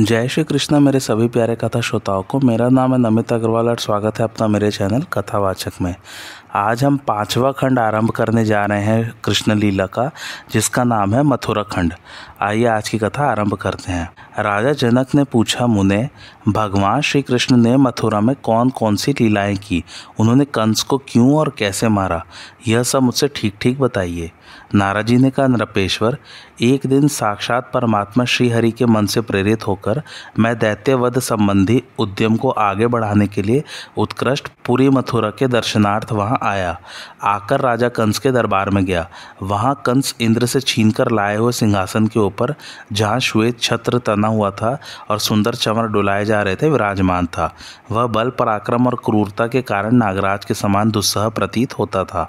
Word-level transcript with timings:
जय 0.00 0.28
श्री 0.28 0.44
कृष्णा, 0.44 0.78
मेरे 0.78 1.00
सभी 1.00 1.28
प्यारे 1.28 1.54
कथा 1.56 1.80
श्रोताओं 1.80 2.22
को 2.22 2.38
मेरा 2.40 2.68
नाम 2.68 2.92
है 2.92 2.98
नमित 2.98 3.32
अग्रवाल 3.32 3.68
और 3.68 3.78
स्वागत 3.78 4.18
है 4.18 4.24
अपना 4.24 4.46
मेरे 4.46 4.70
चैनल 4.70 5.02
कथावाचक 5.12 5.72
में। 5.82 5.94
आज 6.54 6.84
हम 6.84 6.96
पांचवा 6.96 7.52
खंड 7.52 7.78
आरंभ 7.78 8.10
करने 8.10 8.44
जा 8.44 8.64
रहे 8.64 8.82
हैं 8.82 9.14
कृष्ण 9.24 9.54
लीला 9.54 9.86
का, 9.86 10.10
जिसका 10.52 10.84
नाम 10.84 11.14
है 11.14 11.22
मथुरा 11.22 11.62
खंड। 11.62 11.94
आइए 12.42 12.64
आज 12.64 12.88
की 12.88 12.98
कथा 12.98 13.30
आरंभ 13.30 13.54
करते 13.54 13.92
हैं। 13.92 14.12
राजा 14.38 14.72
जनक 14.72 15.06
ने 15.14 15.24
पूछा 15.24 15.66
मुने, 15.66 16.08
भगवान 16.48 17.00
श्री 17.00 17.22
कृष्ण 17.22 17.56
ने 17.56 17.76
मथुरा 17.76 18.20
में 18.20 18.36
कौन 18.36 18.70
कौन 18.70 18.96
सी 18.96 19.12
लीलाएँ 19.12 19.56
की? 19.56 19.84
उन्होंने 20.18 20.44
कंस 20.44 20.82
को 20.82 20.98
क्यों 20.98 21.36
और 21.36 21.54
कैसे 21.58 21.88
मारा? 21.88 22.24
यह 22.68 22.82
सब 22.82 23.02
मुझसे 23.02 23.28
ठीक 23.28 23.54
ठीक 23.60 23.80
बताइए। 23.80 24.32
नारा 24.74 25.02
जी 25.02 25.16
ने 25.16 25.30
कहा 25.30 25.46
नृपेश्वर 25.46 26.18
एक 26.60 26.86
दिन 26.86 27.08
साक्षात 27.08 27.70
परमात्मा 27.74 28.24
श्री 28.24 28.48
हरि 28.48 28.70
के 28.70 28.86
मन 28.86 29.06
से 29.06 29.20
प्रेरित 29.20 29.66
होकर 29.66 30.02
मैं 30.38 30.58
दैत्यवध 30.58 31.18
संबंधी 31.18 31.82
उद्यम 31.98 32.36
को 32.36 32.50
आगे 32.50 32.86
बढ़ाने 32.86 33.26
के 33.26 33.42
लिए 33.42 33.64
उत्कृष्ट 33.96 34.48
पूरी 34.66 34.88
मथुरा 34.88 35.30
के 35.30 35.46
दर्शनार्थ 35.46 36.12
वहाँ 36.12 36.38
आया। 36.42 36.80
आकर 37.22 37.60
राजा 37.60 37.88
कंस 37.88 38.18
के 38.18 38.32
दरबार 38.32 38.70
में 38.70 38.84
गया। 38.84 39.08
वहाँ 39.42 39.82
कंस 39.86 40.14
इंद्र 40.20 40.46
से 40.46 40.60
छीनकर 40.60 41.10
लाए 41.10 41.36
हुए 41.36 41.52
सिंहासन 41.52 42.06
के 42.06 42.20
ऊपर, 42.20 42.54
जहाँ 42.92 43.20
श्वेत 43.20 43.60
छत्र 43.60 43.98
तना 43.98 44.28
हुआ 44.28 44.50
था 44.50 44.78
और 45.10 45.18
सुंदर 45.18 45.54
चमर 45.54 45.86
डुलाए 45.86 46.24
जा 46.24 46.42
रहे 46.42 46.56
थे 46.56 46.70
विराजमान 46.70 47.26
था। 47.26 47.54
वह 47.90 48.06
बल, 48.06 48.30
पराक्रम 48.30 48.86
और 48.86 48.94
क्रूरता 48.94 49.46
के 49.46 49.62
कारण 49.62 49.94
नागराज 49.94 50.44
के 50.44 50.54
समान 50.54 50.90
दुस्सह 50.90 51.28
प्रतीत 51.28 51.78
होता 51.78 52.04
था। 52.04 52.28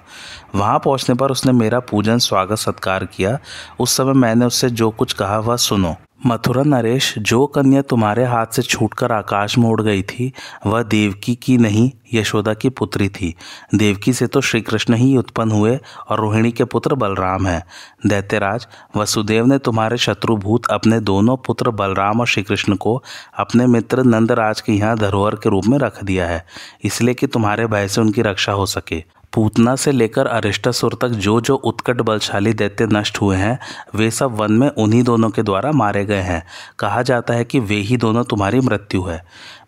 वहाँ 0.56 0.80
पहुँचने 0.80 1.16
पर 1.16 1.32
उसने 1.32 1.52
मेरा 1.52 1.80
पूजन, 1.80 2.18
स्वागत, 2.18 2.58
सत्कार 2.58 3.06
किया। 3.06 3.40
उस 3.80 3.98
समय 3.98 4.14
मैंने 4.14 4.46
उससे 4.46 4.70
जो 4.70 4.90
कुछ 4.90 5.14
कहा, 5.14 5.40
वह 5.40 5.56
सुनो। 5.56 5.96
मथुरा 6.22 6.64
नरेश 6.64 7.14
जो 7.20 7.46
कन्या 7.48 7.82
तुम्हारे 7.82 8.24
हाथ 8.26 8.56
से 8.56 8.62
छूटकर 8.62 9.12
आकाश 9.12 9.58
में 9.58 9.68
उड़ 9.70 9.82
गई 9.82 10.02
थी, 10.04 10.32
वह 10.66 10.82
देवकी 10.84 11.34
की 11.36 11.58
नहीं, 11.58 11.90
यशोदा 12.14 12.54
की 12.54 12.70
पुत्री 12.70 13.08
थी। 13.10 13.34
देवकी 13.76 14.14
से 14.14 14.28
तो 14.28 14.42
श्री 14.42 14.62
कृष्ण 14.62 14.94
ही 14.94 15.16
उत्पन्न 15.18 15.52
हुए 15.52 15.78
और 16.10 16.20
रोहिणी 16.20 16.52
के 16.52 16.64
पुत्र 16.64 16.96
बलराम 16.96 17.48
हैं। 17.48 17.64
दैत्यराज, 18.08 18.68
वसुदेव 18.98 19.46
ने 19.46 19.58
तुम्हारे 19.60 19.98
शत्रुभूत 19.98 20.68
अपने 20.72 21.00
दोनों 21.02 21.38
पुत्र 21.38 21.72
बलराम 21.72 22.20
और 22.20 22.28
श्री 22.28 22.44
कृष्ण 22.44 22.76
को 22.76 23.02
अपने 23.40 23.68
मित्र 23.68 24.04
नंदराज 24.04 24.62
के 24.62 24.74
यहाँ 24.74 24.98
धरोहर 24.98 25.36
के 25.36 25.50
रूप 25.50 25.66
में 25.66 25.78
रख 25.78 26.04
दिया 26.04 26.28
है, 26.28 26.46
इसलिए 26.84 27.14
कि 27.14 27.28
तुम्हारे 27.28 27.68
भय 27.68 27.88
से 27.88 28.02
उनकी 28.02 28.22
रक्षा 28.22 28.52
हो 28.52 28.66
सके। 28.68 29.04
पूतना 29.34 29.76
से 29.76 29.92
लेकर 29.92 30.28
अरिष्टासुर 30.28 30.98
तक 31.02 31.08
जो 31.08 31.40
जो 31.42 31.56
उत्कट 31.56 32.02
बलशाली 32.02 32.54
दैत्य 32.54 32.86
नष्ट 32.86 33.22
हुए 33.22 33.38
हैं, 33.38 33.60
वे 33.96 34.10
सब 34.12 34.36
वन 34.36 34.52
में 34.52 34.68
उन्हीं 34.70 35.04
दोनों 35.04 35.30
के 35.30 35.44
द्वारा 35.44 35.72
मारे 35.72 36.04
गए 36.06 36.22
हैं। 36.22 36.44
कहा 36.80 37.02
जाता 37.02 37.34
है 37.34 37.46
कि 37.46 37.60
वे 37.60 37.76
ही 37.76 37.98
दोनों 37.98 38.24
तुम्हारी 38.24 38.60
मृत्यु 38.60 39.04
है। 39.04 39.24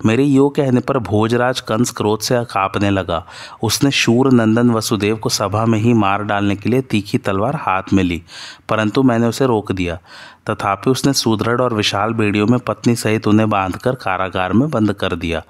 मेरे 0.05 0.23
यो 0.23 0.49
कहने 0.49 0.79
पर 0.79 0.97
भोजराज 0.99 1.59
कंस 1.59 1.91
क्रोध 1.91 2.19
से 2.19 2.43
कांपने 2.43 2.89
लगा। 2.89 3.25
उसने 3.63 3.91
शूर 3.91 4.31
नंदन 4.33 4.71
वसुदेव 4.71 5.15
को 5.15 5.29
सभा 5.29 5.65
में 5.65 5.79
ही 5.79 5.93
मार 5.93 6.23
डालने 6.23 6.55
के 6.55 6.69
लिए 6.69 6.81
तीखी 6.81 7.17
तलवार 7.17 7.55
हाथ 7.55 7.93
में 7.93 8.03
ली, 8.03 8.21
परंतु 8.69 9.03
मैंने 9.03 9.27
उसे 9.27 9.45
रोक 9.45 9.71
दिया। 9.71 9.99
तथापि 10.49 10.89
उसने 10.89 11.13
सुदृढ़ 11.13 11.61
और 11.61 11.73
विशाल 11.73 12.13
बेड़ियों 12.13 12.47
में 12.47 12.59
पत्नी 12.59 12.95
सहित 12.95 13.27
उन्हें 13.27 13.49
बांधकर 13.49 13.95
कारागार 13.95 14.53
में 14.53 14.69
बंद 14.69 14.93
कर 14.93 15.15
दिया। 15.15 15.43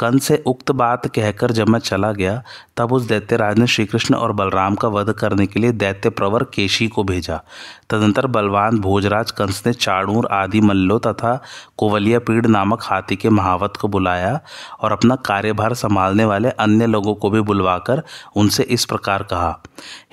कंस 0.00 0.24
से 0.24 0.42
उक्त 0.46 0.70
बात 0.70 1.06
कहकर 1.06 1.50
जब 1.50 1.68
मैं 1.68 1.78
चला 1.78 2.12
गया, 2.12 2.42
तब 2.76 2.92
उस 2.92 3.02
दैत्यराज 3.02 3.58
ने 3.58 3.66
श्रीकृष्ण 3.66 4.14
और 4.14 4.32
बलराम 4.32 4.74
का 4.74 4.88
वध 4.88 5.12
करने 5.12 5.46
के 5.46 5.60
लिए 5.60 5.72
दैत्य 5.72 6.10
प्रवर 6.10 6.44
केशी 6.44 6.88
को 6.88 7.04
भेजा। 7.04 7.40
तदंतर 7.90 8.26
बलवान 8.26 8.78
भोजराज 8.78 9.30
कंस 9.30 9.62
ने 9.66 9.72
चाणूर 9.72 10.28
आदि 10.32 10.60
मल्लो 10.60 10.98
तथा 10.98 11.40
कोवलिया 11.78 12.18
पीड़ 12.18 12.46
नामक 12.46 12.82
हाथी 12.82 13.16
के 13.16 13.30
महावत 13.30 13.76
को 13.76 13.88
बुलाया 13.88 14.40
और 14.80 14.92
अपना 14.92 15.16
कार्यभार 15.16 15.74
संभालने 15.74 16.24
वाले 16.24 16.50
अन्य 16.50 16.86
लोगों 16.86 17.14
को 17.14 17.30
भी 17.30 17.40
बुलवाकर 17.40 18.02
उनसे 18.36 18.62
इस 18.62 18.84
प्रकार 18.84 19.22
कहा, 19.22 19.58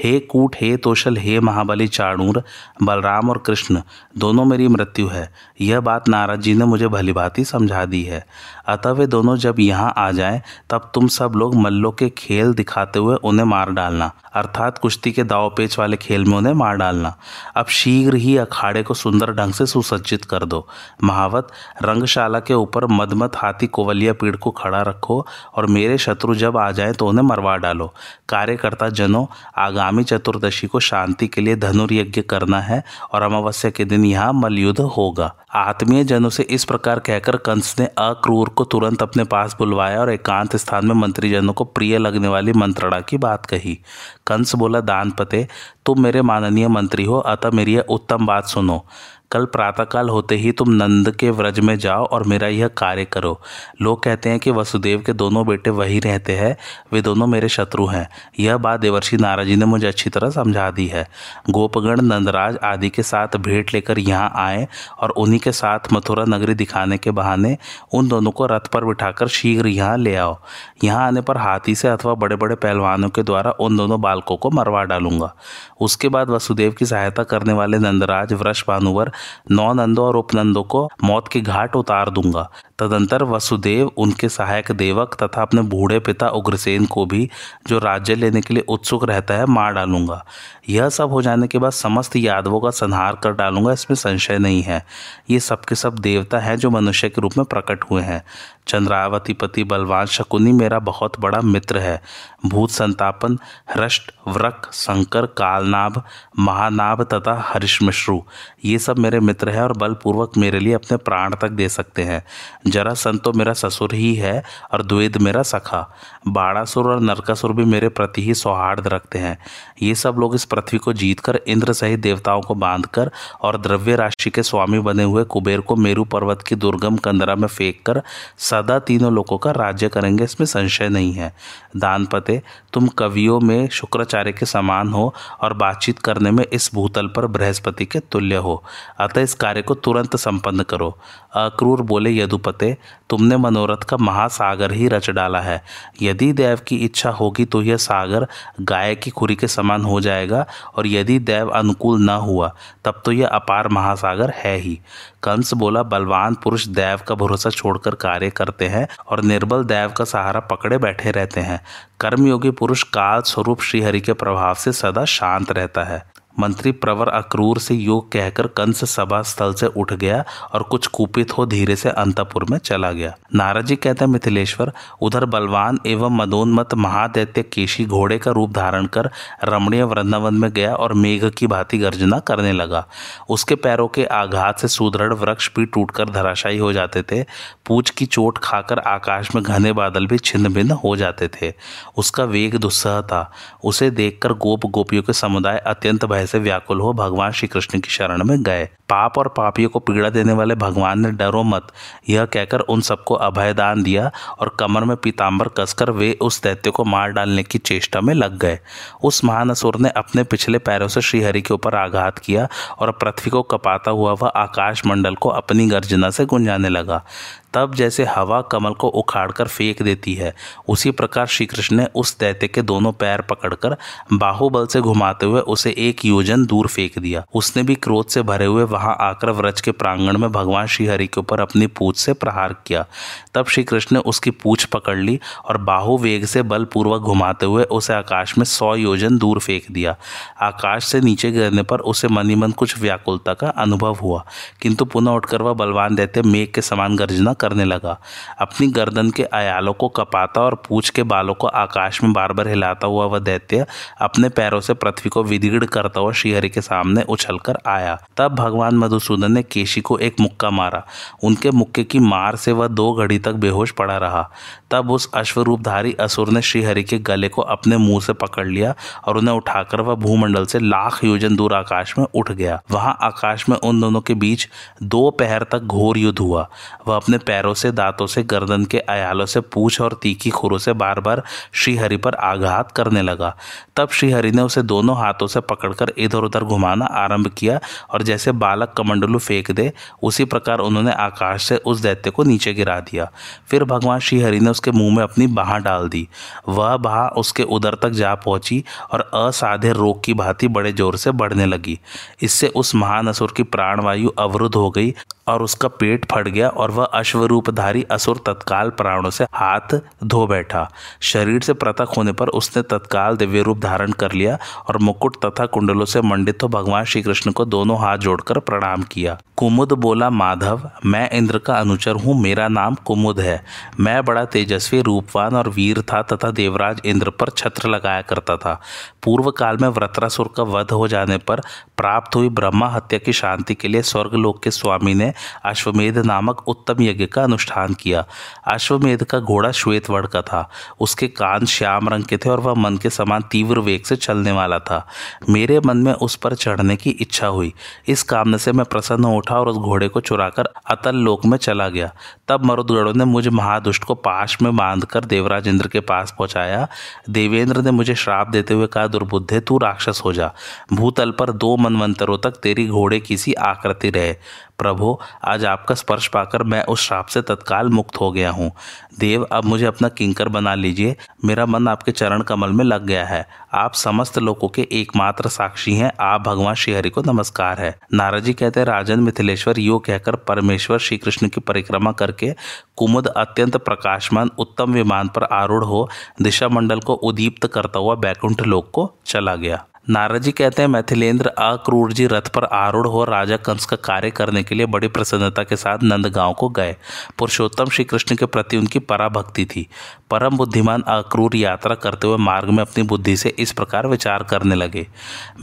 हे 0.03 0.19
कूट, 0.19 0.55
हे 0.55 0.75
तोशल, 0.77 1.17
हे 1.17 1.39
महाबली 1.39 1.88
चाणूर 1.88 2.44
बलराम 2.83 3.29
और 3.29 3.38
कृष्ण 3.38 3.81
दोनों 4.23 4.45
मेरी 4.45 4.67
मृत्यु 4.67 5.07
है। 5.07 5.34
यह 5.61 5.79
बात 5.79 6.09
नाराज़ 6.09 6.39
जी 6.39 6.53
ने 6.53 6.66
मुझे 6.66 6.88
भली 6.88 7.13
भांति 7.13 7.45
समझा 7.45 7.85
दी 7.85 8.03
है। 8.03 8.25
अतः 8.66 8.91
वे 8.91 9.07
दोनों 9.07 9.35
जब 9.38 9.59
यहाँ 9.59 9.94
आ 9.97 10.12
जाएँ, 10.12 10.41
तब 10.69 10.91
तुम 10.94 11.07
सब 11.07 11.34
लोग 11.35 11.56
मल्लों 11.56 11.91
के 11.91 12.09
खेल 12.09 12.53
दिखाते 12.53 13.00
हुए 13.00 13.16
उन्हें 13.24 13.46
मार 13.46 13.72
डालना, 13.72 14.12
अर्थात 14.34 14.78
कुश्ती 14.78 15.12
के 15.12 15.24
दाव 15.24 15.50
पेच 15.50 15.78
वाले 15.79 15.97
खेल 15.97 16.25
में 16.25 16.38
उन्हें 16.38 16.53
मार 16.53 16.78
डालना। 16.78 17.16
अब 17.56 17.68
शीघ्र 17.69 18.16
ही 18.16 18.35
अखाड़े 18.38 18.84
को 18.84 18.94
सुंदर 18.94 19.31
ढंग 19.31 19.53
से 19.53 19.66
सुसज्जित 19.66 20.25
कर 20.25 20.46
दो। 20.46 20.66
महावत, 21.03 21.47
रंगशाला 21.84 22.40
के 22.40 22.53
ऊपर 22.53 22.85
मदमत 22.85 23.35
हाथी 23.35 23.68
कोवलिया 23.68 24.13
पीड़ 24.13 24.35
को 24.35 24.51
खड़ा 24.51 24.81
रखो 24.81 25.25
और 25.56 25.66
मेरे 25.68 25.97
शत्रु 25.97 26.35
जब 26.35 26.57
आ 26.57 26.72
जाए 26.72 26.94
तो 26.94 27.07
उन्हें 27.07 27.25
मरवा 27.25 27.56
डालो। 27.57 27.94
कार्यकर्ता 28.30 28.90
जनों, 28.91 29.25
आगामी 29.57 30.03
चतुर्दशी 30.03 30.68
को 30.68 30.80
शांति 30.81 31.27
के 31.27 31.42
लिए 31.42 31.56
धनुर्यज्ञ 31.57 32.21
करना 32.21 32.60
है 32.62 32.83
और 33.12 33.21
अमावस्या 33.21 33.71
के 33.71 33.86
दिन 33.86 34.06
यहाँ 34.06 34.33
मलयुद्ध 34.33 34.80
होगा। 34.80 35.33
आत्मीय 35.56 36.04
जनों 36.04 36.30
से 36.30 36.44
इस 36.44 36.63
प्रकार 36.65 37.00
कहकर 37.00 37.36
कंस 37.38 37.75
ने 37.80 37.86
अक्रूर 38.00 38.50
को 38.53 38.63
तुरंत 38.63 39.01
अपने 39.01 39.23
पास 39.23 39.55
बुलवाया 39.59 40.01
और 40.01 40.09
एकांत 40.09 40.55
स्थान 40.55 40.88
में 40.88 40.95
मंत्रीजनों 40.95 41.53
को 41.53 41.63
प्रिय 41.63 41.97
लगने 41.97 42.27
वाली 42.27 42.53
मंत्रणा 42.53 43.00
की 43.00 43.17
बात 43.17 43.45
कही। 43.45 43.79
कंस 44.27 44.55
बोला, 44.55 44.81
दानपते, 44.81 45.47
तुम 45.85 46.03
मेरे 46.03 46.21
माननीय 46.21 46.67
मंत्री 46.67 47.03
हो, 47.03 47.17
अतः 47.17 47.51
मेरी 47.51 47.75
यह 47.75 47.85
उत्तम 47.89 48.25
बात 48.25 48.45
सुनो। 48.45 48.85
कल 49.33 49.45
प्रातःकाल 49.45 50.09
होते 50.09 50.35
ही 50.35 50.51
तुम 50.51 50.69
नंद 50.69 51.09
के 51.12 51.30
व्रज 51.30 51.59
में 51.59 51.77
जाओ 51.77 52.06
और 52.06 52.24
मेरा 52.24 52.47
यह 52.47 52.68
कार्य 52.68 53.06
करो। 53.06 53.39
लोग 53.81 54.03
कहते 54.03 54.30
हैं 54.30 54.39
कि 54.39 54.51
वसुदेव 54.51 55.01
के 55.06 55.13
दोनों 55.13 55.45
बेटे 55.47 55.69
वही 55.69 56.00
रहते 56.00 56.35
हैं, 56.35 56.56
वे 56.94 57.01
दोनों 57.01 57.27
मेरे 57.27 57.50
शत्रु 57.50 57.85
हैं। 57.85 58.07
यह 58.39 58.57
बात 58.57 58.80
देवर्षि 58.80 59.18
नाराज़ 59.18 59.50
ने 59.50 59.65
मुझे 59.65 59.88
अच्छी 59.88 60.09
तरह 60.09 60.30
समझा 60.30 60.69
दी 60.71 60.88
है। 60.88 61.07
गोपगण, 61.50 62.01
नंदराज 62.01 62.57
आदि 62.63 62.89
के 62.89 63.03
साथ 63.03 63.38
भेंट 63.38 63.74
लेकर 63.74 64.00
यहाँ 64.00 64.31
आए 64.35 64.68
और 65.00 65.09
उन्हीं 65.09 65.39
के 65.39 65.51
साथ 65.51 65.91
मथुरा 65.94 66.25
नगरी 66.25 66.53
दिखाने 66.53 66.97
के 66.97 67.12
बहाने 67.12 67.57
उन 67.94 68.07
दोनों 68.07 68.31
को 68.31 68.45
रथ 68.45 68.68
पर 68.68 68.86
बिठाकर 68.86 69.27
शीघ्र 69.27 69.68
यहाँ 69.68 69.97
ले 69.97 70.15
आओ। 70.15 70.38
यहाँ 70.83 71.07
आने 71.07 71.21
पर 71.21 71.38
हाथी 71.38 71.75
से 71.75 71.88
अथवा 71.88 72.13
बड़े 72.15 72.36
बड़े 72.36 72.56
पहलवानों 72.56 73.09
के 73.09 73.24
द्वारा 73.24 73.51
उन 73.51 73.77
दोनों 73.77 74.01
बालकों 74.01 74.38
को 74.38 74.51
मरवा 74.51 74.83
डालूँगा। 74.83 75.33
उसके 75.81 76.09
बाद 76.09 76.29
वसुदेव 76.29 76.71
की 76.71 76.86
सहायता 76.86 77.24
करने 77.24 77.53
वाले 77.53 77.77
नंदराज 77.79 78.33
वृष 78.33 78.63
भानुवर 78.68 79.12
नौ 79.52 79.74
नंदों 79.74 80.06
और 80.06 80.16
उपनंदों 80.16 80.64
को 80.64 80.90
मौत 81.04 81.28
के 81.28 81.42
घाट 81.42 81.75
उतार 81.75 82.10
दूँगा। 82.10 82.50
तदंतर 82.80 83.24
वसुदेव, 83.24 83.92
उनके 83.98 84.30
सहायक 84.30 84.72
देवक 84.72 85.18
तथा 85.24 85.42
अपने 85.42 85.62
बूढ़े 85.62 86.00
पिता 86.00 86.30
उग्रसेन 86.30 86.86
को 86.86 87.06
भी, 87.06 87.30
जो 87.68 87.80
राज्य 87.80 88.16
लेने 88.16 88.42
के 88.42 88.54
लिए 88.54 88.64
उत्सुक 88.70 89.04
रहता 89.04 89.34
है, 89.34 89.46
मार 89.46 89.74
डालूँगा। 89.74 90.25
यह 90.70 90.90
सब 90.90 91.10
हो 91.10 91.22
जाने 91.22 91.48
के 91.48 91.58
बाद 91.58 91.72
समस्त 91.72 92.16
यादवों 92.16 92.60
का 92.62 92.70
संहार 92.70 93.16
कर 93.16 93.34
डालूँगा, 93.34 93.74
इसमें 93.74 93.96
संशय 93.96 94.38
नहीं 94.38 94.62
है। 94.62 94.86
ये 95.30 95.40
सबके 95.40 95.75
सब 95.75 96.00
देवता 96.00 96.40
हैं, 96.40 96.58
जो 96.58 96.70
मनुष्य 96.70 97.10
के 97.10 97.22
रूप 97.22 97.31
में 97.38 97.46
प्रकट 97.46 97.84
हुए 97.84 98.02
हैं। 98.02 98.24
चंद्रावती 98.68 99.34
पति 99.34 99.64
बलवान 99.64 100.06
शकुनी 100.06 100.52
मेरा 100.52 100.80
बहुत 100.80 101.20
बड़ा 101.20 101.42
मित्र 101.42 101.78
है। 101.78 102.02
भूत 102.46 102.70
संतापन, 102.70 103.38
हृष्ट, 103.75 104.12
व्रक, 104.28 104.70
शंकर, 104.74 105.25
कालनाभ, 105.25 106.04
महानाभ 106.40 107.02
तथा 107.04 107.44
हरिश्मश्रु 107.48 108.22
ये 108.66 108.80
सब 108.80 108.98
मेरे 108.98 109.12
मित्र 109.19 109.50
हैं 109.50 109.62
और 109.62 109.74
बलपूर्वक 109.74 110.38
मेरे 110.38 110.60
लिए 110.60 110.74
अपने 110.74 110.98
प्राण 110.98 111.36
तक 111.36 111.50
दे 111.50 111.69
सकते 111.69 112.04
हैं। 112.04 112.24
जरा 112.68 112.94
संतो 112.94 113.33
मेरा 113.33 113.54
ससुर 113.54 113.94
ही 113.94 114.13
है 114.15 114.44
और 114.74 114.83
द्वेद 114.83 115.18
मेरा 115.18 115.44
सखा। 115.44 115.88
बाड़ासुर 116.27 116.89
और 116.89 117.00
नरकासुर 117.01 117.54
भी 117.54 117.65
मेरे 117.65 117.89
प्रति 117.89 118.24
ही 118.24 118.33
सौहार्द 118.33 118.88
रखते 118.88 119.19
हैं। 119.19 119.38
ये 119.81 119.95
सब 119.95 120.15
लोग 120.19 120.36
इस 120.36 120.45
पृथ्वी 120.45 120.80
को 120.80 120.94
जीतकर 120.94 121.39
इंद्र 121.48 121.74
सहित 121.74 122.00
देवताओं 122.00 122.42
को 122.42 122.56
बांधकर 122.56 123.12
और 123.42 123.57
द्रव्य 123.57 123.95
राशि 123.95 124.30
के 124.30 124.44
स्वामी 124.44 124.80
बने 124.80 125.04
हुए 125.04 125.24
कुबेर 125.24 125.60
को 125.60 125.75
मेरु 125.75 126.04
पर्वत 126.04 126.42
की 126.42 126.56
दुर्गम 126.56 126.98
कंदरा 126.98 127.36
में 127.36 127.48
फेंक 127.48 127.81
कर 127.86 128.01
सदा 128.39 128.80
तीनों 128.80 129.12
लोगों 129.13 129.38
का 129.38 129.51
राज्य 129.51 129.89
करेंगे, 129.89 130.24
इसमें 130.24 130.45
संशय 130.48 130.89
नहीं 130.89 131.13
है। 131.13 131.33
दानपते, 131.77 132.42
तुम 132.74 132.88
कवियों 132.88 133.39
में 133.39 133.68
शुक्राचार्य 133.69 134.31
के 134.31 134.45
समान 134.45 134.89
हो 134.89 135.13
और 135.42 135.54
बातचीत 135.54 136.00
करने 136.00 136.31
में 136.31 136.45
इस 136.45 136.69
भूतल 136.74 137.07
पर 137.07 137.27
बृहस्पति 137.27 137.86
के 137.86 138.00
तुल्य 138.01 138.36
हो। 138.36 138.63
अतः 139.00 139.22
इस 139.22 139.34
कार्य 139.34 139.62
को 139.62 139.74
तुरंत 139.74 140.16
संपन्न 140.16 140.63
करो। 140.63 140.98
अक्रूर 141.34 141.81
बोले, 141.81 142.12
यदुपते, 142.12 142.78
तुमने 143.10 143.38
मनोरथ 143.38 143.84
का 143.84 143.98
महासागर 143.98 144.72
ही 144.72 144.88
रच 144.88 145.10
डाला 145.10 145.40
है। 145.40 145.63
यदि 146.01 146.31
देव 146.34 146.60
की 146.68 146.75
इच्छा 146.75 147.10
होगी 147.10 147.45
तो 147.45 147.62
यह 147.62 147.78
सागर 147.78 148.28
गाय 148.62 148.95
की 148.95 149.10
खुरी 149.10 149.36
के 149.36 149.48
समान 149.48 149.81
हो 149.81 150.00
जाएगा 150.01 150.45
और 150.75 150.88
यदि 150.88 151.19
देव 151.19 151.50
अनुकूल 151.50 152.01
न 152.01 152.10
हुआ, 152.10 152.54
तब 152.86 153.01
तो 153.06 153.12
यह 153.12 153.28
अपार 153.28 153.68
महासागर 153.68 154.30
है 154.30 154.56
ही। 154.57 154.80
कंस 155.24 155.54
बोला, 155.54 155.84
बलवान 155.84 156.36
पुरुष 156.36 156.68
देव 156.68 157.00
का 157.07 157.16
भरोसा 157.16 157.50
छोड़कर 157.50 157.96
कार्य 157.96 158.30
करते 158.30 158.68
हैं 158.68 158.88
और 159.10 159.22
निर्बल 159.24 159.63
देव 159.63 159.89
का 159.89 160.04
सहारा 160.04 160.39
पकड़े 160.39 160.78
बैठे 160.78 161.12
रहते 161.12 161.39
हैं। 161.39 161.62
कर्मयोगी 162.00 162.51
पुरुष 162.51 162.84
काल 162.84 163.22
स्वरूप 163.22 163.62
श्रीहरि 163.62 164.01
के 164.01 164.13
प्रभाव 164.13 164.54
से 164.54 164.72
सदा 164.72 165.06
शांत 165.06 165.51
रहता 165.51 165.84
है। 165.84 166.04
मंत्री 166.39 166.71
प्रवर 166.71 167.07
अक्रूर 167.07 167.59
से 167.59 167.75
योग 167.75 168.12
कहकर 168.12 168.47
कंस 168.47 168.83
सभा 168.85 169.21
स्थल 169.21 169.53
से 169.53 169.68
उठ 169.68 169.94
गया 169.94 170.24
और 170.53 170.63
कुछ 170.63 170.88
कुपित 170.88 171.38
हो 171.38 171.45
धीरे 171.45 171.75
से 171.75 171.89
अंतपुर 171.89 172.45
में 172.50 172.57
चला 172.57 172.91
गया। 172.91 173.15
नारद 173.35 173.65
जी 173.65 173.75
कहते 173.75 174.06
मिथिलेश्वर, 174.06 174.71
उधर 175.01 175.25
बलवान 175.25 175.80
एवं 175.85 176.18
मदोन्मत 176.18 176.74
महादैत्य 176.74 177.44
केशी 177.44 177.85
घोड़े 177.85 178.18
का 178.18 178.31
रूप 178.31 178.51
धारण 178.51 178.85
कर 178.85 179.09
रमणीय 179.44 179.83
वृंदावन 179.83 180.33
में 180.33 180.51
गया 180.51 180.75
और 180.75 180.94
मेघ 180.94 181.30
की 181.30 181.47
भांति 181.47 181.77
गर्जना 181.77 182.19
करने 182.19 182.51
लगा। 182.51 182.86
उसके 183.29 183.56
पैरों 183.56 183.88
के 183.88 184.06
आघात 184.06 184.59
से 184.59 184.68
सुदृढ़ 184.68 185.13
वृक्ष 185.13 185.50
भी 185.56 185.65
टूटकर 185.65 186.09
धराशायी 186.09 186.57
हो 186.57 186.74
जाते 186.74 187.03
थे। 187.03 187.24
पूछ 187.65 187.89
की 187.89 188.06
चोट 188.06 188.38
खाकर 188.38 188.79
आकाश 188.79 189.36
में 189.36 189.44
घने 189.44 189.74
बादल 189.74 190.07
भी 190.07 190.18
छिन्न 190.18 190.53
भिन्न 190.53 190.71
हो 190.71 190.95
जाते 190.95 191.27
थे। 191.27 191.53
उसका 191.97 192.24
वेग 192.24 192.57
दुस्सह 192.57 193.01
था 193.01 193.31
उसे 193.63 193.89
देखकर 193.91 194.33
गोप 194.33 194.65
गोपियों 194.65 195.03
के 195.03 195.13
समुदाय 195.13 195.57
अत्यंत 195.57 196.06
भय 196.06 196.23
से 196.25 196.40
व्याकुल 196.40 196.81
हो, 196.81 196.94
भगवान 196.94 197.31
श्री 197.31 197.48
कृष्ण 197.48 197.80
की 197.80 197.90
शरण 197.90 198.24
में 198.24 198.44
गए। 198.44 198.70
पाप 198.90 199.18
और 199.18 199.28
पापियों 199.28 199.70
को 199.70 199.80
पीड़ा 199.80 200.10
देने 200.10 200.34
वाले 200.34 200.56
भगवान 200.56 201.00
ने 201.00 201.12
डरो 201.12 201.44
मत। 201.44 201.68
यह 202.10 202.25
कहकर 202.25 202.60
उन 202.60 202.81
सबको 202.81 203.16
अभयदान 203.16 203.84
दिया 203.84 204.12
और 204.40 204.58
कमर 204.60 204.84
में 204.84 204.98
पीताम्बर 204.98 205.48
कसकर 205.48 205.90
वे 205.90 206.18
उस 206.22 206.42
दैत्य 206.44 206.72
को 206.72 206.84
मार 206.84 207.10
डालने 207.10 207.44
की 207.44 207.58
चेष्टा 207.58 208.02
में 208.02 208.14
लग 208.14 208.38
गए। 208.38 208.60
उस 209.04 209.24
महान 209.24 209.50
असुर 209.50 209.80
ने 209.80 209.90
अपने 209.90 210.24
पिछले 210.24 210.58
पैरों 210.58 210.88
से 210.88 211.02
श्रीहरि 211.02 211.42
के 211.42 211.54
ऊपर 211.54 211.75
आघात 211.75 212.20
किया 212.20 212.48
और 212.80 212.92
पृथ्वी 212.92 213.30
को 213.30 213.42
कपाता 213.42 213.92
हुआ 213.92 214.12
वह 214.12 214.28
आकाश 214.28 214.86
मंडल 214.86 215.16
को 215.16 215.30
अपनी 215.30 215.68
गर्जना 215.68 216.10
से 216.10 216.25
गुंजाने 216.25 216.70
लगा। 216.70 217.06
तब 217.53 217.73
जैसे 217.75 218.03
हवा 218.05 218.41
कमल 218.41 218.73
को 218.73 218.88
उखाड़कर 218.89 219.47
फेंक 219.47 219.81
देती 219.81 220.13
है, 220.13 220.33
उसी 220.67 220.91
प्रकार 220.91 221.25
श्री 221.25 221.45
कृष्ण 221.45 221.75
ने 221.75 221.88
उस 221.95 222.17
दैत्य 222.19 222.47
के 222.47 222.61
दोनों 222.61 222.91
पैर 222.91 223.21
पकड़कर 223.21 223.75
बाहुबल 224.13 224.65
से 224.67 224.81
घुमाते 224.81 225.25
हुए 225.25 225.41
उसे 225.47 225.73
एक 225.79 226.05
योजन 226.05 226.45
दूर 226.45 226.67
फेंक 226.67 226.97
दिया। 227.00 227.23
उसने 227.33 227.63
भी 227.63 227.75
क्रोध 227.75 228.07
से 228.07 228.21
भरे 228.21 228.45
हुए 228.45 228.63
वहाँ 228.63 228.95
आकर 229.01 229.31
व्रज 229.31 229.61
के 229.61 229.71
प्रांगण 229.73 230.17
में 230.17 230.31
भगवान 230.31 230.67
श्री 230.67 230.85
हरि 230.88 231.07
के 231.07 231.19
ऊपर 231.19 231.39
अपनी 231.39 231.67
पूछ 231.69 231.97
से 231.97 232.13
प्रहार 232.13 232.55
किया। 232.67 232.85
तब 233.33 233.45
श्री 233.45 233.63
कृष्ण 233.63 233.95
ने 233.95 234.01
उसकी 234.03 234.31
पूछ 234.33 234.65
पकड़ 234.65 234.97
ली 234.97 235.19
और 235.45 235.57
बाहु 235.63 235.97
वेग 235.97 236.25
से 236.25 236.41
बलपूर्वक 236.44 237.01
घुमाते 237.01 237.45
हुए 237.45 237.63
उसे 237.63 237.94
आकाश 237.94 238.38
में 238.38 238.45
सौ 238.45 238.73
योजन 238.75 239.17
दूर 239.17 239.39
फेंक 239.39 239.71
दिया। 239.71 239.95
आकाश 240.41 240.85
से 240.85 241.01
नीचे 241.01 241.31
गिरने 241.31 241.63
पर 241.63 241.79
उसे 241.81 242.07
मनी 242.07 242.35
मन 242.35 242.51
कुछ 242.51 242.77
व्याकुलता 242.79 243.33
का 243.33 243.50
अनुभव 243.50 243.95
हुआ, 243.95 244.23
किंतु 244.61 244.85
पुनः 244.85 245.11
उठकर 245.11 245.41
वह 245.41 245.53
बलवान 245.53 245.95
दैत्य 245.95 246.21
मेघ 246.21 246.47
के 246.51 246.61
समान 246.61 246.95
गर्जना 246.95 247.33
करने 247.44 247.66
लगा। 247.66 247.98
अपनी 248.40 248.68
गर्दन 248.72 249.10
के 249.12 249.24
अयालों 249.34 249.74
को 249.74 249.88
कपाता 249.90 250.42
और 250.42 250.56
पूछ 250.68 250.90
के 250.90 251.04
बालों 251.04 251.34
को 251.34 251.48
आकाश 251.48 252.04
में 252.04 252.13
बार 252.13 252.34
बार 252.34 252.48
हिलाता 252.48 252.88
हुआ 252.88 253.06
वह 253.06 253.19
दैत्य 253.19 253.66
अपने 254.01 254.30
पैरों 254.30 254.60
से 254.60 254.74
पृथ्वी 254.74 255.10
को 255.10 255.24
विदिगड़ 255.24 255.66
करता 255.66 256.00
हुआ 256.00 256.12
श्रीहरि 256.12 256.50
के 256.50 256.62
सामने 256.62 257.04
उछलकर 257.10 257.57
आया। 257.68 257.98
तब 258.18 258.36
भगवान 258.36 258.75
मधुसूदन 258.75 259.31
ने 259.31 259.44
केशी 259.44 259.81
को 259.81 259.98
एक 259.98 260.19
मुक्का 260.19 260.50
मारा। 260.50 260.84
उनके 261.24 261.51
मुक्के 261.51 261.84
की 261.84 262.00
मार 262.00 262.36
से 262.36 262.51
वह 262.51 262.68
दो 262.68 262.92
घड़ी 262.94 263.19
तक 263.19 263.34
बेहोश 263.34 263.72
पड़ा 263.72 263.98
रहा। 263.98 264.30
तब 264.72 264.92
उस 264.92 265.10
अश्वरूपधारी 265.13 265.94
असुर 266.00 266.30
ने 266.30 266.42
श्रीहरि 266.42 266.84
के 266.84 266.98
गले 267.00 267.30
को 267.30 267.42
अपने 267.42 267.78
मुँह 267.78 268.01
से 268.01 268.13
पकड़ 268.13 268.48
लिया 268.48 268.74
और 269.07 269.18
उन्हें 269.18 269.36
उठाकर 269.36 269.81
वह 269.81 269.96
भूमंडल 269.96 270.46
से 270.46 270.60
लाख 270.60 271.04
योजन 271.04 271.36
दूर 271.36 271.54
आकाश 271.54 271.98
में 271.98 272.06
उठ 272.16 272.31
गया। 272.31 272.62
वहाँ 272.72 272.98
आकाश 273.01 273.50
में 273.50 273.57
उन 273.57 273.81
दोनों 273.81 274.01
के 274.01 274.13
बीच 274.13 274.48
दो 274.84 275.10
पहर 275.12 275.44
तक 275.44 275.60
घोर 275.60 275.98
युद्ध 275.98 276.19
हुआ। 276.19 276.48
वह 276.88 276.96
अपने 276.96 277.18
पैरों 277.33 277.53
से, 277.53 277.71
दांतों 277.71 278.07
से, 278.07 278.24
गर्दन 278.24 278.65
के 278.65 278.80
अयालों 278.80 279.25
से 279.25 279.39
पूछ 279.53 279.80
और 279.81 279.94
तीखी 280.01 280.30
खुरों 280.30 280.57
से 280.57 280.74
बार 280.75 281.00
बार 281.00 281.21
श्रीहरि 281.53 281.97
पर 281.97 282.15
आघात 282.24 282.71
करने 282.71 283.01
लगा। 283.01 283.35
तब 283.77 283.89
श्रीहरि 283.89 284.31
ने 284.31 284.41
उसे 284.41 284.62
दोनों 284.63 284.97
हाथों 284.97 285.27
से 285.27 285.39
पकड़कर 285.41 285.91
इधर 285.97 286.24
उधर 286.24 286.43
घुमाना 286.43 286.86
आरंभ 286.96 287.27
किया 287.38 287.60
और 287.89 288.03
जैसे 288.03 288.31
बालक 288.34 288.74
कमंडलू 288.77 289.19
फेंक 289.19 289.51
दे, 289.51 289.72
उसी 290.03 290.25
प्रकार 290.25 290.60
उन्होंने 290.60 290.91
आकाश 290.93 291.43
से 291.43 291.58
उस 291.58 291.81
दैत्य 291.81 292.10
को 292.10 292.24
नीचे 292.24 292.53
गिरा 292.53 292.79
दिया। 292.81 293.10
फिर 293.50 293.63
भगवान 293.63 294.00
श्रीहरि 294.00 294.39
ने 294.39 294.50
उसके 294.50 294.72
मुँह 294.72 294.96
में 294.96 295.03
अपनी 295.03 295.27
बाह 295.34 295.58
डाल 295.60 295.88
दी। 295.89 296.08
वह 296.50 296.75
बाह 296.77 297.08
उसके 297.19 297.43
उधर 297.43 297.75
तक 297.75 297.89
जा 297.93 298.13
पहुँची 298.15 298.63
और 298.91 299.10
असाधे 299.13 299.72
रोग 299.74 300.03
की 300.03 300.13
भांति 300.13 300.48
बड़े 300.50 300.72
ज़ोर 300.72 300.98
से 300.98 301.12
बढ़ने 301.13 301.46
लगी। 301.46 301.79
इससे 302.22 302.48
उस 302.48 302.75
महान 302.75 303.08
असुर 303.08 303.34
की 303.38 303.43
प्राणवायु 303.46 304.10
अवरुद्ध 304.19 304.55
हो 304.55 304.69
गई 304.69 304.93
और 305.27 305.44
उसका 305.44 305.68
पेट 305.68 306.06
फट 306.12 306.27
गया 306.27 306.50
और 306.50 306.72
वह 306.72 306.86
अश्वरूपधारी 306.86 307.84
असुर 307.84 308.18
तत्काल 308.25 308.70
प्राणों 308.70 309.10
से 309.10 309.24
हाथ 309.24 309.80
धो 310.03 310.25
बैठा। 310.27 310.70
शरीर 311.01 311.42
से 311.42 311.53
पृथक 311.53 311.94
होने 311.98 312.12
पर 312.12 312.27
उसने 312.27 312.63
तत्काल 312.63 313.18
दिव्य 313.18 313.42
रूप 313.42 313.60
धारण 313.60 313.92
कर 313.92 314.12
लिया 314.12 314.38
और 314.68 314.77
मुकुट 314.77 315.25
तथा 315.25 315.46
कुंडलों 315.46 315.86
से 315.86 316.01
मंडित 316.01 316.44
हो 316.44 316.48
भगवान 316.48 316.86
श्री 316.86 317.01
कृष्ण 317.01 317.32
को 317.32 317.46
दोनों 317.46 317.80
हाथ 317.80 317.98
जोड़कर 317.98 318.39
प्रणाम 318.39 318.84
किया। 318.84 319.18
कुमुद 319.38 319.74
बोला, 319.74 320.10
माधव, 320.10 320.70
मैं 320.86 321.10
इंद्र 321.12 321.38
का 321.38 321.56
अनुचर 321.56 321.96
हूँ, 321.96 322.22
मेरा 322.22 322.48
नाम 322.48 322.75
कुमुद 322.75 323.20
है। 323.20 323.44
मैं 323.80 324.06
बड़ा 324.06 324.25
तेजस्वी, 324.25 324.82
रूपवान 324.82 325.36
और 325.36 325.50
वीर 325.50 325.82
था 325.82 326.01
तथा 326.01 326.32
देवराज 326.32 326.82
इंद्र 326.86 327.10
पर 327.10 327.30
छत्र 327.30 327.70
लगाया 327.70 328.01
करता 328.01 328.38
था। 328.38 328.62
पूर्व 329.03 329.32
काल 329.32 329.58
में 329.58 329.68
व्रतरासुर 329.68 330.34
का 330.38 330.44
वध 330.44 330.72
हो 330.72 330.88
जाने 330.88 331.18
पर 331.18 331.42
प्राप्त 331.77 332.15
हुई 332.15 332.30
ब्रह्मा 332.30 332.68
हत्या 332.68 333.00
की 333.00 333.13
शांति 333.13 333.56
के 333.56 333.68
लिए 333.68 333.82
स्वर्गलोक 333.82 334.44
के 334.44 334.51
स्वामी 334.51 334.94
ने 334.94 335.12
अश्वमेध 335.46 335.98
नामक 335.98 336.48
उत्तम 336.48 336.82
यज्ञ 336.82 337.05
का 337.05 337.24
अनुष्ठान 337.24 337.74
किया। 337.74 338.05
अश्वमेध 338.48 339.03
का 339.03 339.20
घोड़ा 339.20 339.51
श्वेत 339.51 339.89
वर्ण 339.89 340.08
का 340.08 340.22
था। 340.22 340.50
उसके 340.79 341.08
कान 341.08 341.46
श्याम 341.46 341.89
रंग 341.89 342.03
के 342.03 342.17
थे 342.17 342.29
और 342.29 342.39
वह 342.39 342.53
मन 342.53 342.77
के 342.77 342.89
समान 342.89 343.22
तीव्र 343.22 343.60
वेग 343.60 343.84
से 343.84 343.96
चलने 343.96 344.32
वाला 344.32 344.60
था। 344.60 344.88
मेरे 345.29 345.60
मन 345.60 345.77
में 345.77 345.93
उस 345.93 346.15
पर 346.15 346.36
चढ़ने 346.36 346.75
की 346.75 346.89
इच्छा 346.89 347.27
हुई। 347.27 347.53
इस 347.88 348.03
कामने 348.03 348.38
से 348.38 348.51
मैं 348.51 348.65
प्रसन्न 348.65 349.05
उठा 349.05 349.36
और 349.36 349.48
उस 349.48 349.58
घोड़े 349.58 349.88
को 349.88 350.01
चुराकर 350.01 350.43
अतल 350.70 350.96
लोक 350.96 351.25
में 351.25 351.38
चला 351.38 351.70
गया। 351.70 351.93
तब 352.27 352.46
मरुदगढ़ों 352.46 352.93
ने 352.93 353.05
मुझे 353.05 353.29
महादुष्ट 353.29 353.84
को 353.84 353.96
पाश 353.96 354.38
में 354.41 354.55
बांधकर 354.55 355.05
देवराज 355.05 355.48
इंद्र 355.48 355.67
के 355.67 355.79
पास 355.79 356.15
पहुँचाया। 356.17 356.67
देवेंद्र 357.10 357.62
ने 357.62 357.72
मुझे 357.72 357.96
श्राप 357.96 358.29
देते 358.29 358.53
हुए 358.53 358.67
कहा, 358.67 358.88
दुर्बुद्धे, 358.88 359.39
तू 359.39 359.58
राक्षस 359.58 360.01
हो 360.05 360.13
जा। 360.13 360.34
भूतल 360.74 361.12
पर 361.12 361.32
दो 361.32 361.58
मनवंतरों 361.58 362.17
तक 362.17 362.32
तेरी 362.32 362.67
घोड़े 362.67 363.00
की 363.00 363.17
सी 363.17 363.34
आकृति 363.34 363.89
रहे। 363.89 364.15
प्रभु, 364.60 364.98
आज 365.24 365.45
आपका 365.45 365.75
स्पर्श 365.75 366.07
पाकर 366.07 366.43
मैं 366.43 366.63
उस 366.63 366.81
श्राप 366.81 367.05
से 367.05 367.22
तत्काल 367.22 367.69
मुक्त 367.69 367.95
हो 368.01 368.12
गया 368.12 368.31
हूँ। 368.31 368.51
देव, 369.00 369.24
अब 369.24 369.45
मुझे 369.45 369.65
अपना 369.65 369.89
किंकर 369.89 370.29
बना 370.29 370.55
लीजिए। 370.55 370.95
मेरा 371.25 371.45
मन 371.45 371.67
आपके 371.67 371.91
चरण 371.91 372.22
कमल 372.22 372.50
में 372.50 372.65
लग 372.65 372.86
गया 372.86 373.05
है। 373.05 373.27
आप 373.53 373.74
समस्त 373.74 374.19
लोगों 374.19 374.50
के 374.50 374.67
एकमात्र 374.72 375.29
साक्षी 375.29 375.75
हैं। 375.75 375.91
आप 376.00 376.22
भगवान 376.22 376.55
श्रीहरि 376.55 376.89
को 376.89 377.01
नमस्कार 377.01 377.60
है। 377.60 377.79
नाराजी 377.93 378.33
कहते 378.33 378.60
हैं, 378.60 378.67
राजन 378.67 379.00
मिथिलेश्वर, 379.00 379.60
यो 379.60 379.79
कहकर 379.79 380.15
परमेश्वर 380.15 380.77
श्री 380.77 380.98
कृष्ण 380.98 381.27
की 381.27 381.41
परिक्रमा 381.41 381.91
करके 381.91 382.36
कुमुद 382.77 383.07
अत्यंत 383.07 383.57
प्रकाशमान, 383.57 384.31
उत्तम 384.38 384.74
विमान 384.74 385.07
पर 385.07 385.24
आरूढ़ 385.24 385.63
हो 385.63 385.89
दिशा 386.22 386.48
मंडल 386.48 386.79
को 386.79 386.93
उदीप्त 386.93 387.48
करता 387.48 387.79
हुआ 387.79 387.95
बैकुंठ 387.95 388.41
लोक 388.41 388.72
को 388.72 388.91
चला 389.05 389.36
गया। 389.36 389.65
नारद 389.90 390.22
जी 390.22 390.32
कहते 390.32 390.62
हैं, 390.62 390.70
मैथिलेंद्र 390.70 391.28
अक्रूर 391.28 391.94
जी 391.94 392.08
रथ 392.08 392.28
पर 392.28 392.44
आरूढ़ 392.44 392.88
हो 392.88 393.04
राजा 393.04 393.38
कंस 393.38 393.66
का 393.66 393.75
कार्य 393.75 394.12
करने 394.12 394.44
के 394.44 394.56
लिए 394.56 394.66
बड़ी 394.66 394.88
प्रसन्नता 394.88 395.44
के 395.44 395.56
साथ 395.56 395.78
नंदगांव 395.84 396.34
को 396.34 396.50
गए। 396.50 396.75
पुरुषोत्तम 397.20 397.66
श्री 397.66 397.84
कृष्ण 397.84 398.16
के 398.16 398.25
प्रति 398.25 398.58
उनकी 398.58 398.80
पराभक्ति 398.80 399.46
थी। 399.46 399.68
परम 400.10 400.38
बुद्धिमान 400.38 400.82
अक्रूर 400.82 401.36
यात्रा 401.36 401.75
करते 401.75 402.08
हुए 402.08 402.18
मार्ग 402.18 402.50
में 402.50 402.63
अपनी 402.63 402.84
बुद्धि 402.84 403.18
से 403.18 403.30
इस 403.40 403.52
प्रकार 403.52 403.88
विचार 403.88 404.24
करने 404.24 404.56
लगे। 404.56 404.88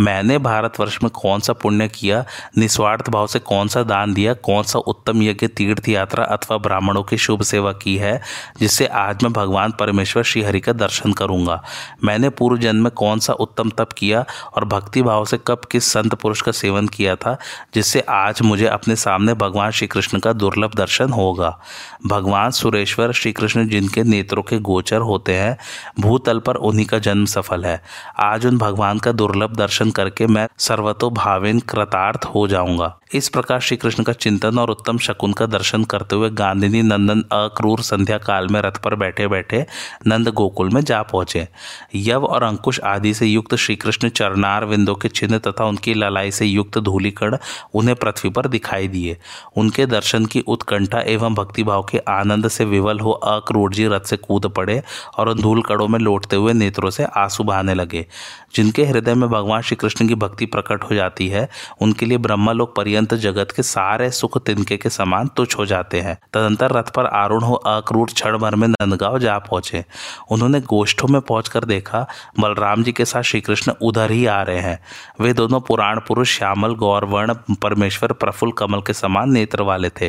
मैंने 0.00 0.38
भारतवर्ष 0.38 0.98
में 1.02 1.10
कौन 1.10 1.40
सा 1.40 1.52
पुण्य 1.52 1.88
किया? 1.88 2.24
निस्वार्थ 2.58 3.10
भाव 3.10 3.26
से 3.26 3.38
कौन 3.38 3.68
सा 3.68 3.82
दान 3.82 4.14
दिया? 4.14 4.34
कौन 4.34 4.62
सा 4.62 4.78
उत्तम 4.78 5.22
यज्ञ, 5.22 5.46
तीर्थ 5.46 5.88
यात्रा 5.88 6.24
अथवा 6.24 6.56
ब्राह्मणों 6.56 7.02
की 7.02 7.16
शुभ 7.16 7.42
सेवा 7.42 7.72
की 7.72 7.96
है, 7.96 8.22
जिससे 8.60 8.86
आज 8.86 9.22
मैं 9.22 9.32
भगवान 9.32 9.70
परमेश्वर 9.70 10.22
श्रीहरि 10.22 10.60
का 10.60 10.72
दर्शन 10.72 11.12
करूँगा? 11.12 11.64
मैंने 12.04 12.28
पूर्व 12.28 12.56
जन्म 12.56 12.82
में 12.82 12.92
कौन 12.92 13.18
सा 13.18 13.32
उत्तम 13.32 13.70
तप 13.70 13.88
किया? 13.92 14.24
और 14.54 14.64
भक्ति 14.64 15.02
भाव 15.02 15.24
से 15.24 15.38
कब 15.46 15.60
किस 15.70 15.92
संत 15.92 16.14
पुरुष 16.14 16.42
का 16.42 16.52
सेवन 16.52 16.88
किया 16.88 17.16
था, 17.16 17.36
जिससे 17.74 18.00
आज 18.00 18.42
मुझे 18.42 18.66
अपने 18.66 18.96
सामने 18.96 19.34
भगवान 19.34 19.70
श्री 19.70 19.86
कृष्ण 19.86 20.18
का 20.18 20.32
दुर्लभ 20.32 20.74
दर्शन 20.74 21.10
होगा। 21.10 21.58
भगवान 22.06 22.50
सुरेश्वर 22.50 23.12
श्री 23.12 23.32
कृष्ण 23.32 23.68
जिनके 23.68 24.02
नेत्रों 24.02 24.42
के 24.42 24.58
गोचर 24.58 25.00
होते 25.00 25.34
हैं, 25.34 25.56
भूतल 26.00 26.38
पर 26.38 26.54
उन्हीं 26.54 26.86
का 26.86 26.98
जन्म 26.98 27.24
सफल 27.24 27.64
है। 27.64 27.82
आज 28.18 28.46
उन 28.46 28.58
भगवान 28.58 28.98
का 28.98 29.12
दुर्लभ 29.12 29.56
दर्शन 29.56 29.90
करके 29.90 30.26
मैं 30.26 30.48
सर्वतो 30.58 31.10
भावेन 31.10 31.60
कृतार्थ 31.60 32.24
हो 32.24 32.48
जाऊँगा। 32.48 32.96
इस 33.14 33.28
प्रकार 33.28 33.60
श्री 33.60 33.76
कृष्ण 33.76 34.02
का 34.02 34.12
चिंतन 34.12 34.58
और 34.58 34.70
उत्तम 34.70 34.98
शकुन 34.98 35.32
का 35.32 35.46
दर्शन 35.46 35.84
करते 35.84 36.16
हुए 36.16 36.30
गांधिनी 36.30 36.82
नंदन 36.82 37.20
अक्रूर 37.32 37.80
संध्या 37.80 38.18
काल 38.18 38.48
में 38.48 38.60
रथ 38.60 38.78
पर 38.84 38.94
बैठे 38.94 39.26
बैठे 39.28 39.66
नंद 40.06 40.28
गोकुल 40.28 40.70
में 40.70 40.80
जा 40.80 41.02
पहुँचे। 41.02 41.48
यव 41.94 42.24
और 42.24 42.42
अंकुश 42.42 42.80
आदि 42.80 43.14
से 43.14 43.26
युक्त 43.26 43.54
श्री 43.54 43.76
कृष्ण 43.76 44.08
चरनार 44.20 44.64
विंदों 44.64 44.94
के 44.94 45.08
चिन्ह 45.08 45.38
तथा 45.38 45.64
उनकी 45.64 45.94
ललाई 45.94 46.30
से 46.30 46.46
युक्त 46.46 46.78
धूलिकण 46.78 47.36
उन्हें 47.74 47.96
पृथ्वी 47.96 48.30
पर 48.30 48.48
दिखाई 48.48 48.88
दिए। 48.88 49.16
उनके 49.56 49.86
दर्शन 49.86 50.26
की 50.26 50.40
उत्कंठा 50.40 51.00
एवं 51.00 51.34
भक्तिभाव 51.34 51.82
के 51.82 51.98
आनंद 51.98 52.48
से 52.48 52.64
विवल 52.64 53.00
हो 53.00 53.10
अक्रूर 53.10 53.72
जी 53.72 53.86
रथ 53.86 54.00
से 54.00 54.16
कूद 54.16 54.46
पड़े 54.46 54.82
और 55.18 55.28
उन 55.28 55.40
धूल 55.40 55.62
कड़ों 55.62 55.88
में 55.88 55.98
लौटते 55.98 56.36
हुए 56.36 56.52
नेत्रों 56.52 56.90
से 56.90 57.04
आँसू 57.04 57.44
बहाने 57.44 57.74
लगे। 57.74 58.06
जिनके 58.54 58.84
हृदय 58.84 59.14
में 59.14 59.28
भगवान 59.30 59.62
श्री 59.62 59.76
कृष्ण 59.76 60.08
की 60.08 60.14
भक्ति 60.14 60.46
प्रकट 60.46 60.84
हो 60.84 60.94
जाती 60.94 61.28
है, 61.28 61.48
उनके 61.80 62.06
लिए 62.06 62.18
ब्रह्मलोक 62.18 62.74
पर्यंत 62.76 63.14
जगत 63.14 63.52
के 63.56 63.62
सारे 63.62 64.10
सुख 64.10 64.38
तिनके 64.44 64.76
के 64.76 64.90
समान 64.90 65.28
तुच्छ 65.36 65.58
हो 65.58 65.66
जाते 65.66 66.00
हैं। 66.00 66.18
तदंतर 66.32 66.72
रथ 66.72 66.90
पर 66.94 67.06
आरूढ़ 67.06 67.44
हो 67.44 67.54
अक्रूर 67.54 68.06
क्षण 68.06 68.38
भर 68.38 68.54
में 68.54 68.68
नंदगांव 68.68 69.18
जा 69.18 69.38
पहुँचे। 69.38 69.84
उन्होंने 70.30 70.60
गोष्ठों 70.60 71.08
में 71.08 71.20
पहुंचकर 71.20 71.64
देखा, 71.64 72.06
बलराम 72.40 72.82
जी 72.82 72.92
के 72.92 73.04
साथ 73.04 73.22
श्री 73.22 73.40
कृष्ण 73.40 73.72
उधर 74.10 74.18
ही 74.18 74.26
आ 74.26 74.42
रहे 74.42 74.60
हैं। 74.60 74.78
वे 75.20 75.32
दोनों 75.32 75.60
पुराण 75.60 76.00
पुरुष 76.00 76.38
श्यामल, 76.38 76.74
गौरवर्ण, 76.74 77.34
परमेश्वर, 77.62 78.12
प्रफुल्ल, 78.12 78.52
कमल 78.52 78.80
के 78.80 78.92
समान 78.92 79.30
नेत्र 79.30 79.62
वाले 79.62 79.90
थे। 79.90 80.08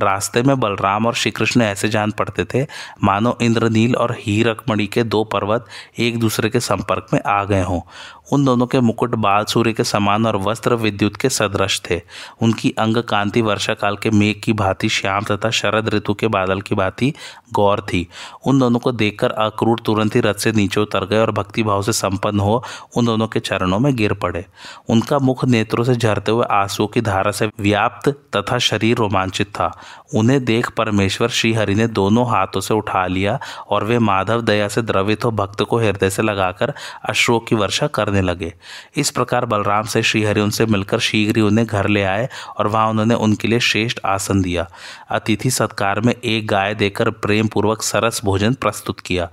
रास्ते 0.00 0.42
में 0.42 0.58
बलराम 0.60 1.06
और 1.06 1.14
श्री 1.14 1.30
कृष्ण 1.30 1.62
ऐसे 1.62 1.88
जान 1.88 2.10
पड़ते 2.10 2.44
थे, 2.44 2.66
मानो 3.04 3.36
इंद्रनील 3.42 3.96
और 3.96 4.16
हीरकमणि 4.20 4.86
के 4.86 5.04
दो 5.04 5.24
पर्वत 5.24 5.66
एक 5.98 6.18
दूसरे 6.18 6.50
के 6.50 6.60
संपर्क 6.60 7.06
में 7.12 7.20
आ 7.26 7.44
गए 7.44 7.62
हों। 7.62 7.80
उन 8.32 8.44
दोनों 8.44 8.66
के 8.66 8.80
मुकुट 8.80 9.14
बाल, 9.14 9.44
सूर्य 9.44 9.72
के 9.72 9.84
समान 9.84 10.26
और 10.26 10.36
वस्त्र 10.36 10.74
विद्युत 10.74 11.16
के 11.16 11.28
सदृश 11.28 11.80
थे। 11.90 12.00
उनकी 12.42 12.70
अंग 12.78 12.96
कांति 12.96 13.42
वर्षा 13.42 13.74
काल 13.74 13.96
के 13.96 14.10
मेघ 14.10 14.34
की 14.44 14.52
भांति 14.52 14.88
श्याम 14.88 15.24
तथा 15.24 15.50
शरद 15.50 15.88
ऋतु 15.88 16.14
के 16.14 16.28
बादल 16.28 16.60
की 16.60 16.74
भांति 16.74 17.12
गौर 17.52 17.80
थी। 17.80 18.06
उन 18.46 18.58
दोनों 18.58 18.78
को 18.78 18.92
देखकर 18.92 19.30
अक्रूर 19.30 19.80
तुरंत 19.86 20.14
ही 20.16 20.20
रथ 20.20 20.34
से 20.34 20.52
नीचे 20.52 20.80
उतर 20.80 21.06
गए 21.06 21.18
और 21.18 21.30
भक्ति 21.30 21.62
भाव 21.62 21.82
से 21.82 21.92
संपन्न 21.92 22.40
हो 22.40 22.62
उन 22.96 23.06
दोनों 23.06 23.26
के 23.26 23.40
चरणों 23.40 23.78
में 23.78 23.94
गिर 23.96 24.12
पड़े। 24.14 24.44
उनका 24.88 25.18
मुख 25.18 25.44
नेत्रों 25.44 25.84
से 25.84 25.94
झरते 25.94 26.32
हुए 26.32 26.46
आंसुओं 26.50 26.86
की 26.86 27.00
धारा 27.00 27.30
से 27.30 27.50
व्याप्त 27.60 28.08
तथा 28.36 28.58
शरीर 28.58 28.96
रोमांचित 28.96 29.48
था। 29.48 29.70
उन्हें 30.14 30.44
देख 30.44 30.70
परमेश्वर 30.70 31.28
श्रीहरि 31.28 31.74
ने 31.74 31.86
दोनों 31.88 32.26
हाथों 32.30 32.60
से 32.60 32.74
उठा 32.74 33.06
लिया 33.06 33.38
और 33.68 33.84
वे 33.84 33.98
माधव 33.98 34.40
दया 34.40 34.68
से 34.68 34.82
द्रवित 34.82 35.24
हो 35.24 35.30
भक्त 35.30 35.62
को 35.62 35.78
हृदय 35.78 36.10
से 36.10 36.22
लगाकर 36.22 36.72
अश्रुओं 37.04 37.40
की 37.40 37.56
वर्षा 37.56 37.86
करने 37.86 38.21
लगे। 38.22 38.54
इस 38.96 39.10
प्रकार 39.10 39.44
बलराम 39.44 39.84
से 39.84 40.02
श्रीहरि 40.02 40.40
उनसे 40.40 40.66
मिलकर 40.66 40.98
शीघ्र 40.98 41.36
ही 41.36 41.42
उन्हें 41.42 41.66
घर 41.66 41.88
ले 41.88 42.02
आए 42.02 42.28
और 42.56 42.66
वहाँ 42.66 42.88
उन्होंने 42.88 43.14
उनके 43.14 43.48
लिए 43.48 43.60
श्रेष्ठ 43.60 43.98
आसन 44.06 44.42
दिया। 44.42 44.70
अतिथि 45.10 45.50
सत्कार 45.50 46.00
में 46.00 46.14
एक 46.24 46.46
गाय 46.46 46.74
देकर 46.74 47.10
प्रेम 47.10 47.46
पूर्वक 47.46 47.82
सरस 47.82 48.20
भोजन 48.24 48.54
प्रस्तुत 48.54 49.00
किया। 49.00 49.30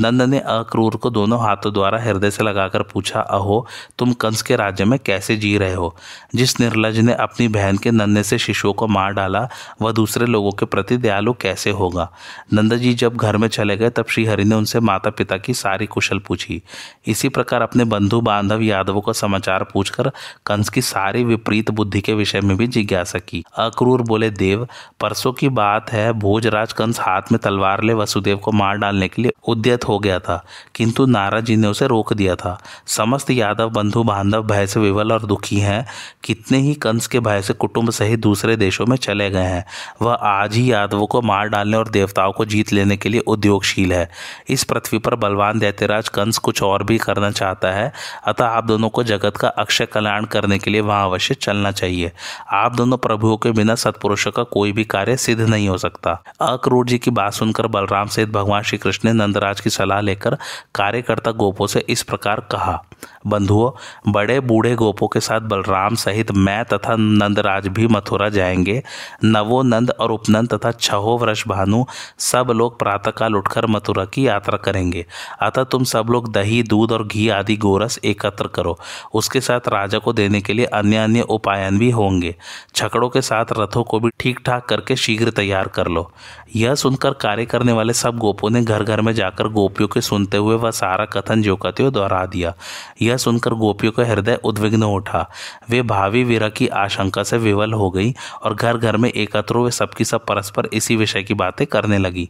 नंद 0.00 0.22
ने 0.22 0.38
अक्रूर 0.38 0.96
को 0.96 1.10
दोनों 1.10 1.40
हाथों 1.40 1.72
द्वारा 1.72 2.00
हृदय 2.00 2.30
से 2.30 2.44
लगाकर 2.44 2.82
पूछा, 2.82 3.20
अहो, 3.20 3.66
तुम 3.98 4.12
कंस 4.12 4.42
के 4.42 4.56
राज्य 4.56 4.84
में 4.84 4.98
कैसे 4.98 5.36
जी 5.36 5.58
रहे 5.58 5.74
हो? 5.74 5.96
जिस 6.34 6.60
निर्लज 6.60 6.98
ने 6.98 7.14
अपनी 7.14 7.48
बहन 7.48 7.76
के 7.76 7.90
नन्हे 7.90 8.22
से 8.22 8.38
शिशुओं 8.38 8.72
को 8.72 8.86
मार 8.86 9.12
डाला, 9.12 9.48
वह 9.82 9.92
दूसरे 9.92 10.26
लोगों 10.26 10.50
के 10.50 10.66
प्रति 10.66 10.96
दयालु 10.96 11.32
कैसे 11.32 11.70
होगा? 11.70 12.12
नंद 12.52 12.76
जी 12.76 12.94
जब 12.94 13.16
घर 13.16 13.36
में 13.36 13.48
चले 13.48 13.76
गए, 13.76 13.90
तब 13.90 14.04
श्रीहरि 14.08 14.44
ने 14.44 14.54
उनसे 14.54 14.80
माता 14.80 15.10
पिता 15.10 15.36
की 15.36 15.54
सारी 15.54 15.86
कुशल 15.86 16.18
पूछी। 16.18 16.62
इसी 17.06 17.28
प्रकार 17.28 17.62
अपने 17.62 17.84
बंधु 17.84 18.20
बांधव 18.20 18.60
यादवों 18.60 19.00
का 19.00 19.12
समाचार 19.12 19.64
पूछकर 19.64 20.12
कंस 20.46 20.68
की 20.68 20.82
सारी 20.82 21.24
विपरीत 21.24 21.70
बुद्धि 21.70 22.00
के 22.00 22.14
विषय 22.14 22.40
में 22.40 22.56
भी 22.56 22.66
जिज्ञासा 22.66 23.18
की। 23.18 23.44
अक्रूर 23.56 24.02
बोले, 24.02 24.30
देव, 24.30 24.68
परसों 25.00 25.32
की 25.32 25.48
बात 25.48 25.92
है, 25.92 26.12
भोजराज 26.12 26.72
कंस 26.72 27.00
हाथ 27.00 27.22
में 27.32 27.38
तलवार 27.42 27.82
ले 27.82 27.94
वसुदेव 27.94 28.36
को 28.36 28.52
मार 28.52 28.76
डालने 28.76 29.08
के 29.08 29.22
लिए 29.22 29.32
उद्यत 29.48 29.81
हो 29.84 29.98
गया 29.98 30.18
था, 30.18 30.44
किंतु 30.74 31.06
नारद 31.06 31.44
जी 31.44 31.56
ने 31.56 31.68
उसे 31.68 31.86
रोक 31.86 32.12
दिया 32.12 32.34
था। 32.34 32.58
समस्त 32.86 33.30
यादव 33.30 33.70
बंधु 33.70 34.02
बांधव 34.02 34.42
भय 34.42 34.66
से 34.66 34.80
विवल 34.80 35.12
और 35.12 35.26
दुखी 35.26 35.58
हैं, 35.58 35.86
कितने 36.24 36.58
ही 36.58 36.74
कंस 36.74 37.06
के 37.06 37.20
भय 37.20 37.42
से 37.42 37.52
कुटुंब 37.54 37.90
सहित 37.90 38.20
दूसरे 38.20 38.56
देशों 38.56 38.86
में 38.86 38.96
चले 38.96 39.28
गए 39.30 39.44
हैं। 39.44 39.64
वह 40.02 40.14
आज 40.14 40.54
ही 40.56 40.70
यादवों 40.72 41.06
को 41.06 41.20
मार 41.22 41.48
डालने 41.48 41.76
और 41.76 41.88
देवताओं 41.88 42.32
को 42.32 42.44
जीत 42.44 42.72
लेने 42.72 42.96
के 42.96 43.08
लिए 43.08 43.20
उद्योगशील 43.20 43.92
है। 43.92 44.08
इस 44.48 44.64
पृथ्वी 44.64 44.98
पर 44.98 45.14
बलवान 45.16 45.58
दैत्यराज 45.58 46.08
कंस 46.08 46.38
कुछ 46.38 46.62
और 46.62 46.82
भी 46.82 46.98
करना 46.98 47.30
चाहता 47.30 47.70
है, 47.70 47.92
अतः 48.26 48.44
आप 48.46 48.64
दोनों 48.64 48.88
को 48.88 49.04
जगत 49.04 49.36
का 49.36 49.48
अक्षय 49.48 49.86
कल्याण 49.86 50.24
करने 50.24 50.58
के 50.58 50.70
लिए 50.70 50.80
वहाँ 50.80 51.04
अवश्य 51.04 51.34
चलना 51.34 51.70
चाहिए। 51.72 52.12
आप 52.52 52.74
दोनों 52.74 52.96
प्रभुओं 52.98 53.36
के 53.36 53.50
बिना 53.52 53.74
सत्पुरुषों 53.76 54.30
का 54.30 54.42
कोई 54.42 54.72
भी 54.72 54.84
कार्य 54.86 55.16
सिद्ध 55.16 55.40
नहीं 55.42 55.68
हो 55.68 55.78
सकता। 55.78 56.12
अक्रूर 56.42 56.86
जी 56.86 56.98
की 56.98 57.10
बात 57.12 57.32
सुनकर 57.32 57.66
बलराम 57.66 58.08
सहित 58.08 58.28
भगवान 58.28 58.62
श्री 58.62 58.78
कृष्ण 58.78 59.08
ने 59.08 59.14
नंदराज 59.16 59.60
की 59.60 59.70
सलाह 59.72 60.00
लेकर 60.00 60.36
कार्यकर्ता 60.74 61.30
गोपों 61.32 61.66
से 61.66 61.84
इस 61.88 62.02
प्रकार 62.02 62.40
कहा, 62.50 62.82
बंधुओं, 63.26 63.70
बड़े 64.12 64.38
बूढ़े 64.40 64.74
गोपों 64.74 65.08
के 65.08 65.20
साथ 65.20 65.40
बलराम 65.40 65.94
सहित 65.94 66.30
मैं 66.32 66.64
तथा 66.64 66.96
नंदराज 66.96 67.68
भी 67.68 67.86
मथुरा 67.86 68.28
जाएँगे। 68.28 68.82
नवो 69.24 69.62
नंद 69.62 69.90
और 69.90 70.12
उपनंद 70.12 70.52
तथा 70.54 70.72
छहो 70.72 71.16
वृष 71.18 71.46
भानु 71.48 71.84
सब 72.18 72.50
लोग 72.50 72.78
प्रातःकाल 72.78 73.36
उठकर 73.36 73.66
मथुरा 73.66 74.04
की 74.04 74.26
यात्रा 74.26 74.58
करेंगे। 74.58 75.06
अतः 75.42 75.64
तुम 75.64 75.84
सब 75.84 76.06
लोग 76.10 76.32
दही, 76.32 76.62
दूध 76.62 76.92
और 76.92 77.06
घी 77.06 77.28
आदि 77.28 77.56
गोरस 77.56 77.98
एकत्र 78.04 78.46
करो। 78.46 78.78
उसके 79.14 79.40
साथ 79.40 79.68
राजा 79.68 79.98
को 79.98 80.12
देने 80.12 80.40
के 80.40 80.52
लिए 80.52 80.64
अन्य 80.64 80.96
अन्य 80.96 81.20
उपायन 81.20 81.78
भी 81.78 81.90
होंगे। 81.90 82.34
छकड़ों 82.74 83.08
के 83.08 83.22
साथ 83.22 83.52
रथों 83.58 83.84
को 83.84 84.00
भी 84.00 84.10
ठीक 84.20 84.40
ठाक 84.46 84.64
करके 84.64 84.96
शीघ्र 84.96 85.30
तैयार 85.30 85.68
कर 85.68 85.88
लो। 85.88 86.10
यह 86.56 86.74
सुनकर 86.74 87.12
कार्य 87.12 87.46
करने 87.46 87.72
वाले 87.72 87.92
सब 87.92 88.18
गोपों 88.18 88.50
ने 88.50 88.62
घर 88.62 88.82
घर 88.82 89.00
में 89.00 89.12
जाकर 89.12 89.48
गोपियों 89.62 89.88
के 89.88 90.00
सुनते 90.00 90.36
हुए 90.36 90.56
वह 90.56 90.70
सारा 90.70 91.04
कथन 91.04 91.42
जो 91.42 91.56
कहते 91.56 91.90
दोहरा 91.90 92.26
दिया। 92.26 92.54
यह 93.02 93.16
सुनकर 93.16 93.54
गोपियों 93.54 93.92
का 93.92 94.04
हृदय 94.04 94.38
उद्विग्न 94.44 94.82
उठा। 94.82 95.30
वे 95.70 95.82
भावी 95.82 96.24
वीरा 96.24 96.48
की 96.48 96.66
आशंका 96.66 97.22
से 97.22 97.38
विवल 97.38 97.72
हो 97.72 97.90
गई 97.90 98.14
और 98.42 98.54
घर 98.54 98.76
घर 98.76 98.96
में 98.96 99.10
एकत्र 99.10 99.54
हुए 99.54 99.70
सबकी 99.70 100.04
सब 100.04 100.26
परस्पर 100.26 100.68
इसी 100.72 100.96
विषय 100.96 101.22
की 101.22 101.34
बातें 101.34 101.66
करने 101.66 101.98
लगी। 101.98 102.28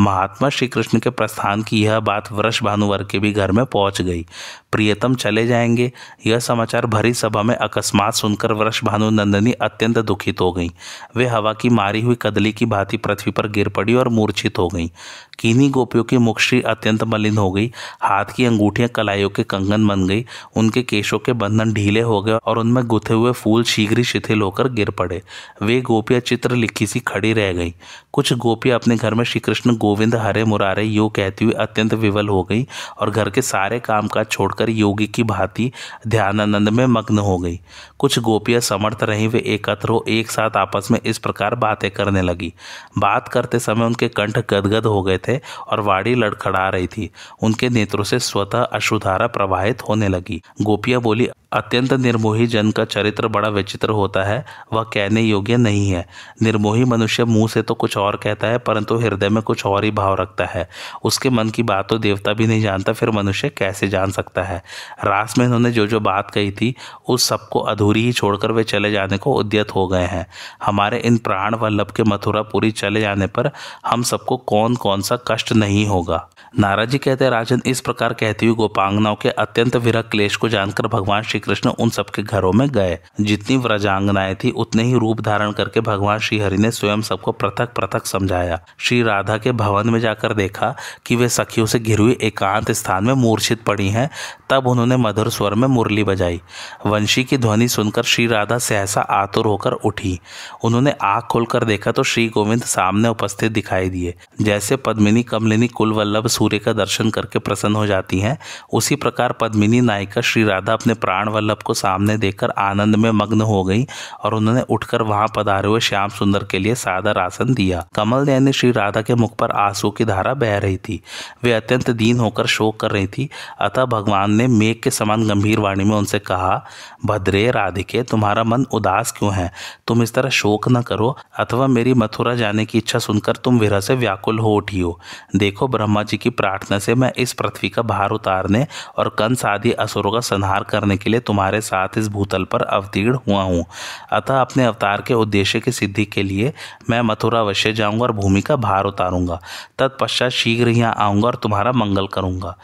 महात्मा 0.00 0.48
श्री 0.48 0.68
कृष्ण 0.68 0.98
के 0.98 1.10
प्रस्थान 1.10 1.62
की 1.62 1.84
यह 1.84 2.00
बात 2.00 2.32
वृष 2.32 2.62
भानुवर 2.62 3.04
के 3.04 3.18
भी 3.18 3.32
घर 3.32 3.52
में 3.52 3.66
पहुँच 3.66 4.02
गई। 4.02 4.26
प्रियतम 4.72 5.14
चले 5.14 5.46
जाएँगे। 5.46 5.92
यह 6.26 6.38
समाचार 6.38 6.86
भरी 6.86 7.14
सभा 7.14 7.42
में 7.42 7.56
अकस्मात 7.56 8.14
सुनकर 8.14 8.52
वृष 8.52 8.84
भानु 8.84 9.10
नंदनी 9.10 9.52
अत्यंत 9.52 9.98
दुखित 9.98 10.40
हो 10.40 10.52
गई। 10.52 10.70
वे 11.16 11.26
हवा 11.26 11.52
की 11.52 11.68
मारी 11.68 12.00
हुई 12.00 12.16
कदली 12.22 12.52
की 12.52 12.66
भांति 12.66 12.96
पृथ्वी 12.96 13.32
पर 13.32 13.48
गिर 13.48 13.68
पड़ी 13.68 13.94
और 13.94 14.08
मूर्छित 14.08 14.58
हो 14.58 14.68
गई। 14.68 14.90
किन्हीं 15.38 15.70
गोपियों 15.70 16.04
की 16.04 16.18
मुखश्री 16.18 16.62
अत्यंत 16.74 17.04
मलिन 17.04 17.38
हो 17.38 17.50
गई। 17.52 17.70
हाथ 18.02 18.32
की 18.36 18.44
अंगूठियाँ 18.44 18.88
कलाइयों 18.88 19.30
के 19.30 19.42
कंगन 19.44 19.86
बन 19.86 20.06
गई। 20.06 20.24
उनके 20.56 20.82
केशों 20.84 21.18
के 21.18 21.32
बंधन 21.32 21.72
ढीले 21.72 22.00
हो 22.00 22.20
गए 22.22 22.38
और 22.44 22.58
उनमें 22.58 22.84
गुथे 22.86 23.14
हुए 23.14 23.32
फूल 23.32 23.64
शीघ्र 23.64 23.98
ही 23.98 24.04
शिथिल 24.04 24.42
होकर 24.42 24.68
गिर 24.72 24.90
पड़े। 24.90 25.22
वे 25.62 25.80
गोपियाँ 25.80 26.20
चित्र 26.20 26.54
लिखी 26.54 26.86
सी 26.86 27.00
खड़ी 27.00 27.32
रह 27.32 27.52
गई। 27.52 27.74
कुछ 28.12 28.32
गोपियाँ 28.32 28.78
अपने 28.78 28.96
घर 28.96 29.14
में 29.14 29.24
श्री 29.24 29.40
कृष्ण 29.40 29.76
गोविंद 29.76 30.14
हरे 30.14 30.44
मुरारे 30.44 30.82
यो 30.82 31.08
कहती 31.08 31.44
हुई 31.44 31.54
अत्यंत 31.54 31.94
विवल 31.94 32.28
हो 32.28 32.42
गई 32.42 32.66
और 33.00 33.10
घर 33.10 33.30
के 33.30 33.42
सारे 33.42 33.78
काम 33.80 34.08
काज 34.08 34.26
छोड़कर 34.30 34.70
योगी 34.70 35.06
की 35.06 35.22
भांति 35.22 35.70
ध्यानानंद 36.06 36.68
में 36.68 36.86
मग्न 36.86 37.18
हो 37.18 37.38
गई। 37.38 37.58
कुछ 37.98 38.18
गोपियाँ 38.18 38.60
समर्थ 38.60 39.02
रही, 39.02 39.26
वे 39.26 39.38
एकत्र 39.46 39.88
हो 39.88 40.04
एक 40.08 40.30
साथ 40.30 40.56
आपस 40.56 40.88
में 40.90 40.98
इस 41.06 41.18
प्रकार 41.18 41.54
बातें 41.54 41.90
करने 41.90 42.22
लगी। 42.22 42.52
बात 42.98 43.28
करते 43.28 43.58
समय 43.58 43.86
उनके 43.86 44.08
कंठ 44.08 44.38
गदगद 44.50 44.86
हो 44.86 45.02
गए 45.02 45.18
थे 45.18 45.38
और 45.68 45.80
वाड़ी 45.80 46.14
लड़खड़ा 46.14 46.63
रही 46.68 46.86
थी। 46.86 47.10
उनके 47.42 47.68
नेत्रों 47.68 48.04
से 48.04 48.18
स्वतः 48.18 48.62
अशुधारा 48.62 49.26
प्रवाहित 49.26 49.82
होने 49.82 50.08
लगी। 50.08 50.42
गोपिया 50.62 50.98
बोली 50.98 51.28
अत्यंत 51.54 51.92
निर्मोही 51.92 52.46
जन 52.46 52.70
का 52.70 52.84
चरित्र 52.84 53.28
बड़ा 53.28 53.48
विचित्र 53.48 53.90
होता 53.90 54.22
है, 54.22 54.44
वह 54.72 54.82
कहने 54.82 55.22
योग्य 55.22 55.56
नहीं 55.56 55.90
है। 55.90 56.06
निर्मोही 56.42 56.84
मनुष्य 56.84 57.24
मुँह 57.24 57.48
से 57.48 57.62
तो 57.62 57.74
कुछ 57.74 57.96
और 57.96 58.16
कहता 58.16 58.46
है, 58.46 58.58
परंतु 58.58 58.96
हृदय 58.96 59.28
में 59.28 59.42
कुछ 59.42 59.66
और 59.66 59.84
ही 59.84 59.90
भाव 59.90 60.14
रखता 60.14 60.44
है। 60.44 60.68
उसके 61.04 61.30
मन 61.30 61.50
की 61.50 61.62
बात 61.62 61.88
तो 61.88 61.98
देवता 61.98 62.32
भी 62.32 62.46
नहीं 62.46 62.62
जानता, 62.62 62.92
फिर 62.92 63.10
मनुष्य 63.10 63.48
कैसे 63.48 63.88
जान 63.88 64.10
सकता 64.10 64.42
है? 64.42 64.62
रास 65.04 65.38
में 65.38 65.44
इन्होंने 65.46 65.70
जो 65.70 65.86
जो 65.86 66.00
बात 66.00 66.30
कही 66.30 66.50
थी, 66.50 66.74
उस 67.08 67.28
सबको 67.28 67.58
अधूरी 67.58 68.04
ही 68.04 68.12
छोड़कर 68.12 68.52
वे 68.52 68.64
चले 68.64 68.90
जाने 68.90 69.18
को 69.18 69.34
उद्यत 69.34 69.74
हो 69.74 69.86
गए 69.88 70.04
हैं। 70.04 70.26
हमारे 70.62 70.98
इन 70.98 71.16
प्राण 71.16 71.54
वल्लभ 71.54 71.90
के 71.90 72.02
मथुरा 72.02 72.42
पूरी 72.42 72.70
चले 72.70 73.00
जाने 73.00 73.26
पर 73.26 73.50
हम 73.86 74.02
सबको 74.02 74.36
कौन 74.36 74.74
कौन 74.74 75.00
सा 75.00 75.18
कष्ट 75.28 75.52
नहीं 75.52 75.86
होगा? 75.86 76.28
नाराजी 76.58 76.98
कहते 76.98 77.30
राजन 77.30 77.62
इस 77.66 77.80
प्रकार 77.80 78.12
कहती 78.12 78.46
हुई 78.46 78.54
गोपांगनाओं 78.54 79.14
के 79.14 79.28
अत्यंत 79.28 79.76
विरह 79.76 80.02
क्लेश 80.02 80.36
को 80.36 80.48
जानकर 80.48 80.86
भगवान 80.86 81.22
श्री 81.22 81.40
कृष्ण 81.44 81.70
उन 81.70 81.90
सबके 81.90 82.22
घरों 82.22 82.52
में 82.52 82.68
गए। 82.68 82.98
जितनी 83.20 83.56
व्रजांगनाएँ 83.56 84.34
थी, 84.34 84.50
उतने 84.50 84.82
ही 84.82 84.98
रूप 84.98 85.20
धारण 85.20 85.52
करके 85.52 85.80
भगवान 85.80 86.18
श्री 86.18 86.38
हरि 86.38 86.56
ने 86.56 86.70
स्वयं 86.70 87.02
सबको 87.02 87.32
पृथक 87.32 87.72
पृथक 87.74 88.06
समझाया। 88.06 88.60
श्री 88.78 89.02
राधा 89.02 89.38
के 89.38 89.52
भवन 89.52 89.90
में 89.90 90.00
जाकर 90.00 90.34
देखा 90.34 90.74
कि 91.06 91.16
वे 91.16 91.28
सखियों 91.28 91.66
से 91.66 91.78
घिरी 91.78 92.02
हुई 92.02 92.18
एकांत 92.22 92.70
स्थान 92.70 93.04
में 93.04 93.14
मूर्छित 93.14 93.62
पड़ी 93.62 93.88
हैं, 93.88 94.10
तब 94.50 94.66
उन्होंने 94.66 94.96
मधुर 94.96 95.30
स्वर 95.30 95.54
में 95.54 95.68
मुरली 95.68 96.04
बजाई। 96.04 96.40
वंशी 96.86 97.24
की 97.24 97.38
ध्वनि 97.38 97.68
सुनकर 97.68 98.02
श्री 98.02 98.26
राधा 98.26 98.58
सहसा 98.58 99.00
आतुर 99.00 99.46
होकर 99.46 99.72
उठी। 99.72 100.20
उन्होंने 100.64 100.94
आँख 101.02 101.24
खोलकर 101.24 101.64
देखा 101.64 101.92
तो 101.92 102.02
श्री 102.02 102.28
गोविंद 102.28 102.62
सामने 102.62 103.08
उपस्थित 103.08 103.52
दिखाई 103.52 103.90
दिए। 103.90 104.14
जैसे 104.42 104.76
पद्मिनी, 104.76 105.22
कमलिनी 105.22 105.68
कुल 105.68 105.92
वल्लभ 105.92 106.26
सूर्य 106.26 106.58
का 106.58 106.72
दर्शन 106.72 107.10
करके 107.10 107.38
प्रसन्न 107.38 107.76
हो 107.76 107.86
जाती 107.86 108.20
हैं, 108.20 108.38
उसी 108.72 108.96
प्रकार 108.96 109.32
पद्मिनी 109.32 109.80
नायिका 109.80 110.20
श्री 110.20 110.44
राधा 110.44 110.72
अपने 110.72 110.94
प्राण 110.94 111.28
वल्लभ 111.34 111.62
को 111.64 111.74
सामने 111.74 112.16
देखकर 112.16 112.50
आनंद 112.58 112.96
में 112.96 113.10
मग्न 113.10 113.40
हो 113.42 113.62
गई 113.64 113.86
और 114.22 114.34
उन्होंने 114.34 114.62
उठकर 114.68 115.02
वहाँ 115.02 115.26
पधारे 115.36 115.68
हुए 115.68 115.80
श्याम 115.80 116.08
सुंदर 116.08 116.44
के 116.44 116.58
लिए 116.58 116.74
सादर 116.74 117.18
आसन 117.18 117.54
दिया। 117.54 117.84
कमल 117.94 118.26
नयन 118.26 118.52
श्री 118.52 118.70
राधा 118.72 119.02
के 119.02 119.14
मुख 119.14 119.36
पर 119.36 119.50
आँसू 119.50 119.90
की 119.90 120.04
धारा 120.04 120.34
बह 120.34 120.58
रही 120.58 120.76
थी। 120.76 121.00
वे 121.42 121.52
अत्यंत 121.52 121.90
दीन 121.90 122.18
होकर 122.18 122.46
शोक 122.46 122.80
कर 122.80 122.90
रही 122.90 123.06
थी। 123.06 123.28
अतः 123.60 123.84
भगवान 123.84 124.32
ने 124.32 124.46
मेघ 124.46 124.76
के 124.82 124.90
समान 124.90 125.28
गंभीर 125.28 125.58
वाणी 125.58 125.84
में 125.84 125.96
उनसे 125.96 126.18
कहा, 126.18 126.64
भद्रे 127.06 127.50
राधिके, 127.50 128.02
तुम्हारा 128.02 128.44
मन 128.44 128.66
उदास 128.72 129.12
क्यों 129.12 129.32
है? 129.34 129.50
तुम 129.86 130.02
इस 130.02 130.14
तरह 130.14 130.30
शोक 130.30 130.68
न 130.68 130.82
करो। 130.82 131.16
अथवा 131.38 131.66
मेरी 131.66 131.94
मथुरा 131.94 132.34
जाने 132.34 132.64
की 132.64 132.78
इच्छा 132.78 132.98
सुनकर 132.98 133.36
तुम 133.36 133.58
विरह 133.58 133.80
से 133.80 133.94
व्याकुल 133.94 134.38
हो 134.38 134.54
उठी 134.54 134.80
हो 134.80 135.00
देखो 135.36 135.68
ब्रह्मा 135.68 136.02
जी 136.02 136.16
की 136.16 136.30
प्रार्थना 136.30 136.78
से 136.78 136.94
मैं 136.94 137.12
इस 137.16 137.32
पृथ्वी 137.32 137.68
का 137.68 137.82
भार 137.82 138.10
उतारने 138.10 138.66
और 138.98 139.08
कंस 139.08 139.44
आदि 139.44 139.72
असुरों 139.72 140.12
का 140.12 140.20
संहार 140.20 140.64
करने 140.64 140.96
के 140.96 141.10
लिए 141.10 141.13
तुम्हारे 141.20 141.60
साथ 141.60 141.98
इस 141.98 142.08
भूतल 142.08 142.44
पर 142.44 142.62
अवतीर्ण 142.62 143.18
हुआ 143.28 143.42
हूँ। 143.42 143.64
अतः 144.12 144.40
अपने 144.40 144.64
अवतार 144.64 145.02
के 145.02 145.14
उद्देश्य 145.14 145.60
की 145.60 145.72
सिद्धि 145.72 146.04
के 146.04 146.22
लिए 146.22 146.52
मैं 146.90 147.00
मथुरा 147.02 147.40
अवश्य 147.40 147.72
जाऊँगा 147.72 148.02
और 148.02 148.12
भूमि 148.12 148.40
का 148.40 148.56
भार 148.56 148.84
उतारूँगा। 148.84 149.40
तत्पश्चात 149.78 150.30
शीघ्र 150.30 150.68
यहाँ 150.68 150.94
आऊँगा 150.98 151.26
और 151.26 151.34
तुम्हारा 151.34 151.72
मंगल 151.72 152.06
करूँगा। 152.06 152.56